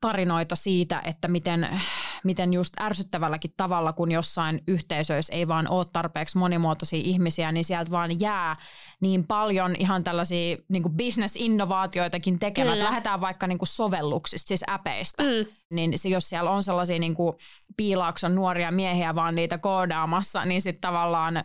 [0.00, 1.80] tarinoita siitä, että miten,
[2.24, 7.90] miten just ärsyttävälläkin tavalla, kun jossain yhteisöissä ei vaan ole tarpeeksi monimuotoisia ihmisiä, niin sieltä
[7.90, 8.56] vaan jää
[9.00, 12.76] niin paljon ihan tällaisia niin kuin business-innovaatioitakin tekemään.
[12.76, 12.88] Kyllä.
[12.88, 15.22] Lähdetään vaikka niin kuin sovelluksista, siis äpeistä.
[15.22, 15.52] Mm.
[15.70, 17.36] Niin se, jos siellä on sellaisia niin kuin
[17.76, 21.44] piilaakson nuoria miehiä vaan niitä koodaamassa, niin sitten tavallaan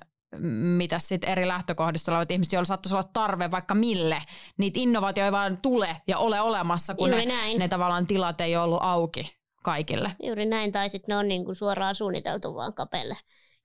[0.78, 4.22] mitä sitten eri lähtökohdista olevat ihmiset, joilla saattaisi olla tarve vaikka mille.
[4.58, 7.26] Niitä innovaatioita ei vaan tule ja ole olemassa, kun ne,
[7.58, 10.16] ne tavallaan tilat ei ollut auki kaikille.
[10.24, 13.16] Juuri näin, tai sitten ne on niinku suoraan suunniteltu vaan kapelle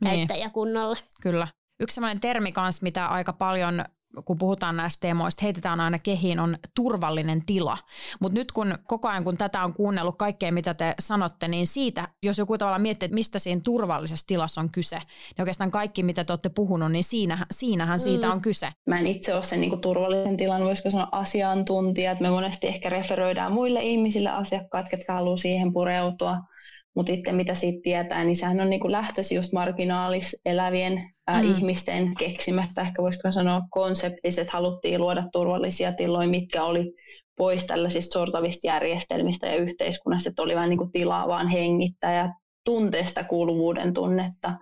[0.05, 0.17] niin.
[0.17, 0.97] käyttäjäkunnalle.
[1.23, 1.49] Kyllä.
[1.81, 3.85] Yksi sellainen termi kanssa, mitä aika paljon
[4.25, 7.79] kun puhutaan näistä teemoista, heitetään aina kehiin, on turvallinen tila.
[8.21, 12.09] Mutta nyt kun koko ajan, kun tätä on kuunnellut kaikkea, mitä te sanotte, niin siitä,
[12.23, 16.25] jos joku tavallaan miettii, että mistä siinä turvallisessa tilassa on kyse, niin oikeastaan kaikki, mitä
[16.25, 18.03] te olette puhunut, niin siinähän, siinähän mm.
[18.03, 18.69] siitä on kyse.
[18.87, 22.67] Mä en itse ole sen niin kuin turvallisen tilan, voisiko sanoa asiantuntija, että me monesti
[22.67, 26.37] ehkä referoidaan muille ihmisille asiakkaat, jotka haluaa siihen pureutua–
[26.97, 31.51] mutta sitten mitä siitä tietää, niin sehän on niinku lähtöisin just marginaalis elävien ää, mm.
[31.51, 36.93] ihmisten keksimästä, ehkä voisiko sanoa konseptis, että haluttiin luoda turvallisia tiloja, mitkä oli
[37.37, 42.35] pois tällaisista sortavista järjestelmistä ja yhteiskunnasta, että oli vain niinku tilaa vaan hengittää ja
[42.65, 44.53] tunteesta kuuluvuuden tunnetta,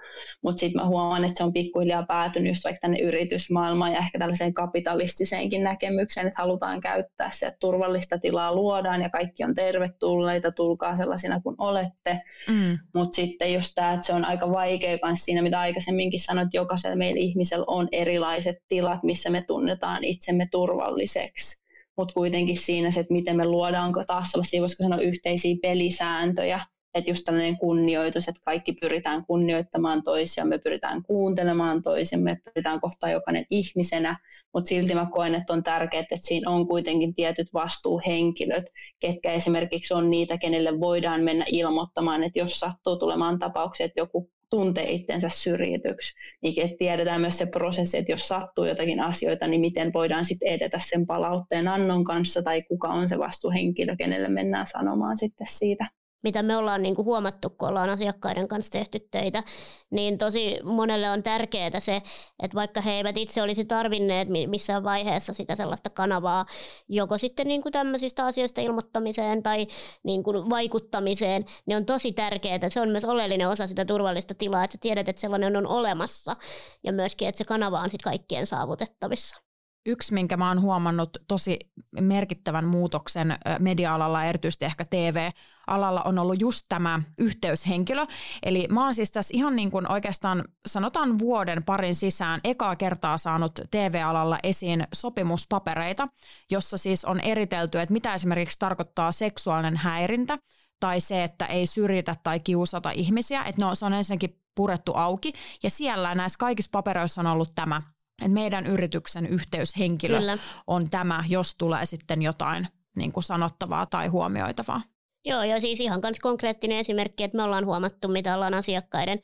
[0.42, 4.18] mutta sitten mä huomaan, että se on pikkuhiljaa päätynyt just vaikka tänne yritysmaailmaan ja ehkä
[4.18, 10.52] tällaiseen kapitalistiseenkin näkemykseen, että halutaan käyttää se, että turvallista tilaa luodaan ja kaikki on tervetulleita,
[10.52, 12.78] tulkaa sellaisina kuin olette, mm.
[12.94, 16.56] mutta sitten just tämä, että se on aika vaikea myös siinä, mitä aikaisemminkin sanoit, että
[16.56, 21.64] jokaisella meillä ihmisellä on erilaiset tilat, missä me tunnetaan itsemme turvalliseksi,
[21.96, 26.60] mutta kuitenkin siinä se, että miten me luodaanko taas sellaisia, voisiko sanoa, yhteisiä pelisääntöjä,
[26.94, 32.80] että just tällainen kunnioitus, että kaikki pyritään kunnioittamaan toisia, me pyritään kuuntelemaan toisiamme, me pyritään
[32.80, 34.16] kohtaa jokainen ihmisenä,
[34.54, 38.64] mutta silti mä koen, että on tärkeää, että siinä on kuitenkin tietyt vastuuhenkilöt,
[39.00, 44.30] ketkä esimerkiksi on niitä, kenelle voidaan mennä ilmoittamaan, että jos sattuu tulemaan tapauksia, että joku
[44.50, 49.92] tuntee itsensä syrjityksi, niin tiedetään myös se prosessi, että jos sattuu jotakin asioita, niin miten
[49.92, 55.18] voidaan sitten edetä sen palautteen annon kanssa, tai kuka on se vastuuhenkilö, kenelle mennään sanomaan
[55.18, 55.88] sitten siitä
[56.22, 59.42] mitä me ollaan niin kuin huomattu, kun ollaan asiakkaiden kanssa tehty töitä,
[59.90, 61.96] niin tosi monelle on tärkeää se,
[62.42, 66.46] että vaikka he eivät itse olisi tarvinneet missään vaiheessa sitä sellaista kanavaa,
[66.88, 69.66] joko sitten niin kuin tämmöisistä asioista ilmoittamiseen tai
[70.02, 72.68] niin kuin vaikuttamiseen, niin on tosi tärkeää.
[72.68, 76.36] Se on myös oleellinen osa sitä turvallista tilaa, että tiedät, että sellainen on olemassa
[76.84, 79.47] ja myöskin, että se kanava on sitten kaikkien saavutettavissa.
[79.86, 81.58] Yksi, minkä mä oon huomannut tosi
[82.00, 88.06] merkittävän muutoksen media-alalla, erityisesti ehkä TV-alalla, on ollut just tämä yhteyshenkilö.
[88.42, 93.18] Eli mä oon siis tässä ihan niin kuin oikeastaan sanotaan vuoden parin sisään ekaa kertaa
[93.18, 96.08] saanut TV-alalla esiin sopimuspapereita,
[96.50, 100.38] jossa siis on eritelty, että mitä esimerkiksi tarkoittaa seksuaalinen häirintä
[100.80, 103.44] tai se, että ei syrjitä tai kiusata ihmisiä.
[103.44, 107.82] Että no, se on ensinnäkin purettu auki ja siellä näissä kaikissa paperoissa on ollut tämä
[108.22, 110.38] että meidän yrityksen yhteyshenkilö Kyllä.
[110.66, 114.82] on tämä, jos tulee sitten jotain niin kuin sanottavaa tai huomioitavaa.
[115.24, 119.18] Joo, ja siis ihan myös konkreettinen esimerkki, että me ollaan huomattu, mitä ollaan asiakkaiden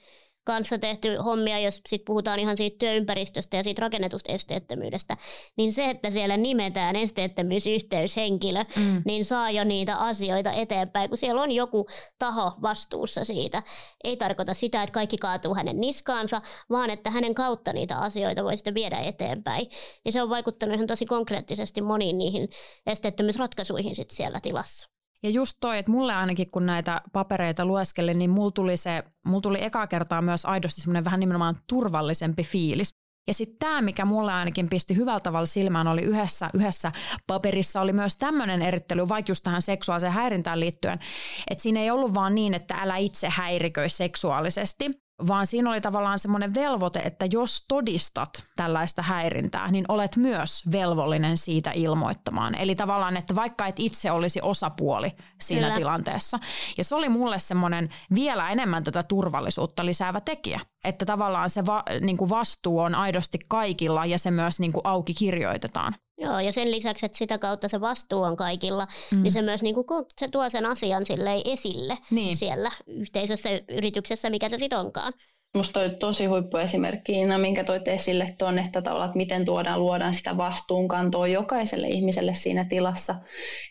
[0.44, 5.16] kanssa tehty hommia, jos sit puhutaan ihan siitä työympäristöstä ja siitä rakennetusta esteettömyydestä,
[5.56, 9.02] niin se, että siellä nimetään esteettömyysyhteyshenkilö, mm.
[9.04, 11.86] niin saa jo niitä asioita eteenpäin, kun siellä on joku
[12.18, 13.62] taho vastuussa siitä.
[14.04, 18.56] Ei tarkoita sitä, että kaikki kaatuu hänen niskaansa, vaan että hänen kautta niitä asioita voi
[18.56, 19.66] sitten viedä eteenpäin.
[20.04, 22.48] Ja se on vaikuttanut ihan tosi konkreettisesti moniin niihin
[22.86, 24.93] esteettömyysratkaisuihin sit siellä tilassa.
[25.24, 29.40] Ja just toi, että mulle ainakin kun näitä papereita lueskelin, niin mulla tuli, se, mulla
[29.40, 32.94] tuli eka kertaa myös aidosti semmoinen vähän nimenomaan turvallisempi fiilis.
[33.26, 36.92] Ja sitten tämä, mikä mulle ainakin pisti hyvällä tavalla silmään, oli yhdessä, yhdessä
[37.26, 40.98] paperissa oli myös tämmöinen erittely, vaikka just tähän seksuaaliseen häirintään liittyen,
[41.50, 46.18] että siinä ei ollut vaan niin, että älä itse häiriköi seksuaalisesti, vaan siinä oli tavallaan
[46.18, 52.54] semmoinen velvoite, että jos todistat tällaista häirintää, niin olet myös velvollinen siitä ilmoittamaan.
[52.54, 55.74] Eli tavallaan, että vaikka et itse olisi osapuoli siinä Kyllä.
[55.74, 56.38] tilanteessa.
[56.78, 60.60] Ja se oli mulle semmoinen vielä enemmän tätä turvallisuutta lisäävä tekijä.
[60.84, 64.86] Että tavallaan se va, niin kuin vastuu on aidosti kaikilla ja se myös niin kuin
[64.86, 65.94] auki kirjoitetaan.
[66.18, 69.22] Joo, ja sen lisäksi, että sitä kautta se vastuu on kaikilla, mm.
[69.22, 69.86] niin se myös niin kuin,
[70.20, 71.04] se tuo sen asian
[71.44, 72.36] esille niin.
[72.36, 75.12] siellä yhteisössä, yrityksessä, mikä se sitten onkaan.
[75.54, 80.36] Minusta oli tosi huippuesimerkki, Inna, minkä toit esille tuonne, että, että miten tuodaan, luodaan sitä
[80.36, 83.14] vastuunkantoa jokaiselle ihmiselle siinä tilassa.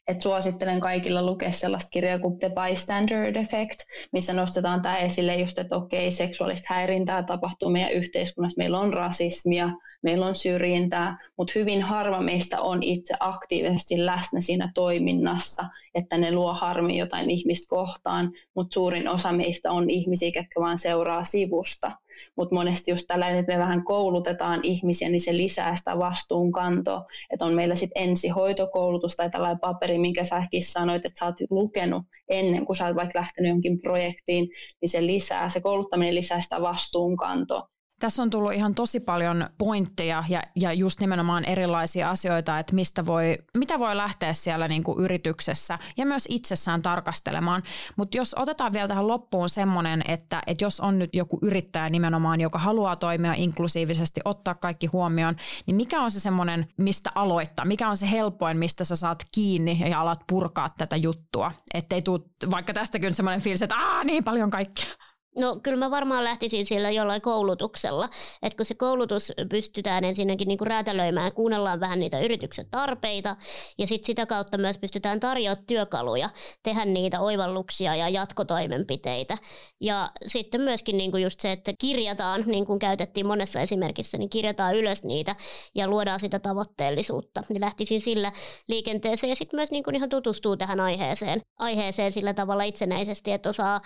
[0.08, 3.80] Et suosittelen kaikilla lukea sellaista kirjaa kuin The Bystander Effect,
[4.12, 9.70] missä nostetaan tämä esille just, että okei, seksuaalista häirintää tapahtuu meidän yhteiskunnassa, meillä on rasismia,
[10.04, 16.32] meillä on syrjintää, mutta hyvin harva meistä on itse aktiivisesti läsnä siinä toiminnassa, että ne
[16.32, 21.92] luo harmi jotain ihmistä kohtaan, mutta suurin osa meistä on ihmisiä, jotka vain seuraa sivusta.
[22.38, 27.06] Mutta monesti just tällainen, että me vähän koulutetaan ihmisiä, niin se lisää sitä vastuunkantoa.
[27.30, 31.36] Että on meillä sitten ensihoitokoulutus tai tällainen paperi, minkä sä ehkä sanoit, että sä oot
[31.50, 34.50] lukenut ennen kuin sä oot vaikka lähtenyt jonkin projektiin,
[34.82, 37.73] niin se lisää, se kouluttaminen lisää sitä vastuunkantoa.
[38.04, 43.06] Tässä on tullut ihan tosi paljon pointteja ja, ja just nimenomaan erilaisia asioita, että mistä
[43.06, 47.64] voi, mitä voi lähteä siellä niin kuin yrityksessä ja myös itsessään tarkastelemaan.
[47.96, 52.42] Mutta jos otetaan vielä tähän loppuun semmoinen, että, että jos on nyt joku yrittäjä nimenomaan,
[52.42, 55.36] joka haluaa toimia inklusiivisesti, ottaa kaikki huomioon,
[55.66, 57.66] niin mikä on se semmoinen, mistä aloittaa?
[57.66, 61.52] Mikä on se helpoin, mistä sä saat kiinni ja alat purkaa tätä juttua?
[61.74, 65.13] Ettei tule vaikka tästäkin semmoinen fiilis, että aah niin paljon kaikkea.
[65.36, 68.10] No kyllä mä varmaan lähtisin sillä jollain koulutuksella,
[68.42, 73.36] että kun se koulutus pystytään ensinnäkin niin kuin räätälöimään, kuunnellaan vähän niitä yrityksen tarpeita
[73.78, 76.30] ja sitten sitä kautta myös pystytään tarjoamaan työkaluja,
[76.64, 79.38] tehdä niitä oivalluksia ja jatkotoimenpiteitä.
[79.82, 84.30] Ja sitten myöskin niin kuin just se, että kirjataan, niin kuin käytettiin monessa esimerkissä, niin
[84.30, 85.36] kirjataan ylös niitä
[85.76, 87.44] ja luodaan sitä tavoitteellisuutta.
[87.50, 88.32] Niin lähtisin sillä
[88.68, 93.50] liikenteeseen ja sitten myös niin kuin ihan tutustuu tähän aiheeseen, aiheeseen sillä tavalla itsenäisesti, että
[93.50, 93.82] osaa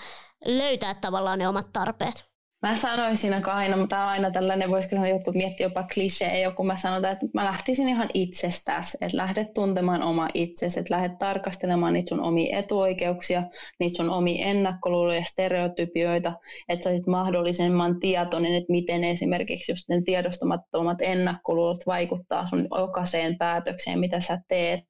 [0.46, 2.24] löytää tavallaan ne omat tarpeet.
[2.62, 7.14] Mä sanoisin aina, mutta aina tällainen, voisiko sanoa, jotkut miettiä jopa klisee, joku mä sanotaan,
[7.14, 12.20] että mä lähtisin ihan itsestäsi, että lähdet tuntemaan oma itsesi, että lähdet tarkastelemaan niitä sun
[12.20, 13.44] omia etuoikeuksia,
[13.80, 16.34] niitä sun omia ennakkoluuloja, stereotypioita,
[16.70, 23.38] että sä olisit mahdollisimman tietoinen, että miten esimerkiksi just ne tiedostamattomat ennakkoluulot vaikuttaa sun jokaiseen
[23.38, 24.84] päätökseen, mitä sä teet,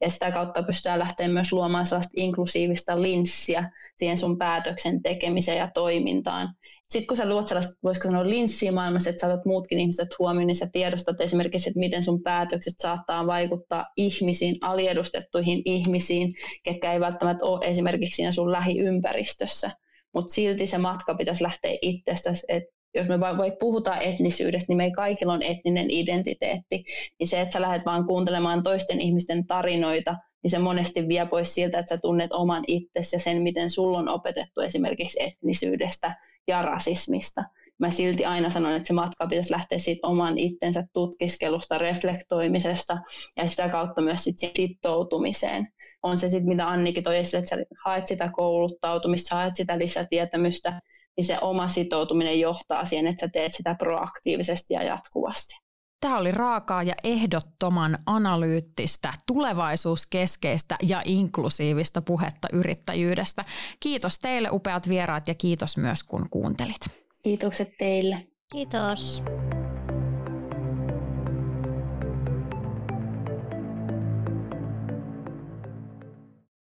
[0.00, 5.70] ja sitä kautta pystytään lähteä myös luomaan sellaista inklusiivista linssiä siihen sun päätöksen tekemiseen ja
[5.74, 6.54] toimintaan,
[6.92, 10.56] sitten kun sä luot sellaista, voisiko sanoa linssiä maailmassa, että saatat muutkin ihmiset huomioon, niin
[10.56, 16.32] sä tiedostat esimerkiksi, että miten sun päätökset saattaa vaikuttaa ihmisiin, aliedustettuihin ihmisiin,
[16.62, 19.70] ketkä ei välttämättä ole esimerkiksi siinä sun lähiympäristössä.
[20.14, 24.84] Mutta silti se matka pitäisi lähteä itsestäsi, että jos me vaikka puhutaan etnisyydestä, niin me
[24.84, 26.84] ei kaikilla on etninen identiteetti,
[27.18, 31.54] niin se, että sä lähdet vaan kuuntelemaan toisten ihmisten tarinoita, niin se monesti vie pois
[31.54, 36.16] siltä, että sä tunnet oman itsesi ja sen, miten sulla on opetettu esimerkiksi etnisyydestä
[36.48, 37.44] ja rasismista.
[37.78, 42.98] Mä silti aina sanon, että se matka pitäisi lähteä siitä oman itsensä tutkiskelusta, reflektoimisesta
[43.36, 45.68] ja sitä kautta myös sit sitoutumiseen.
[46.02, 50.80] On se sitten, mitä Annikin toi esille, että sä haet sitä kouluttautumista, haet sitä lisätietämystä,
[51.16, 55.54] niin se oma sitoutuminen johtaa siihen, että sä teet sitä proaktiivisesti ja jatkuvasti.
[56.02, 63.44] Tämä oli raakaa ja ehdottoman analyyttistä, tulevaisuuskeskeistä ja inklusiivista puhetta yrittäjyydestä.
[63.80, 66.80] Kiitos teille upeat vieraat ja kiitos myös kun kuuntelit.
[67.22, 68.26] Kiitokset teille.
[68.52, 69.22] Kiitos.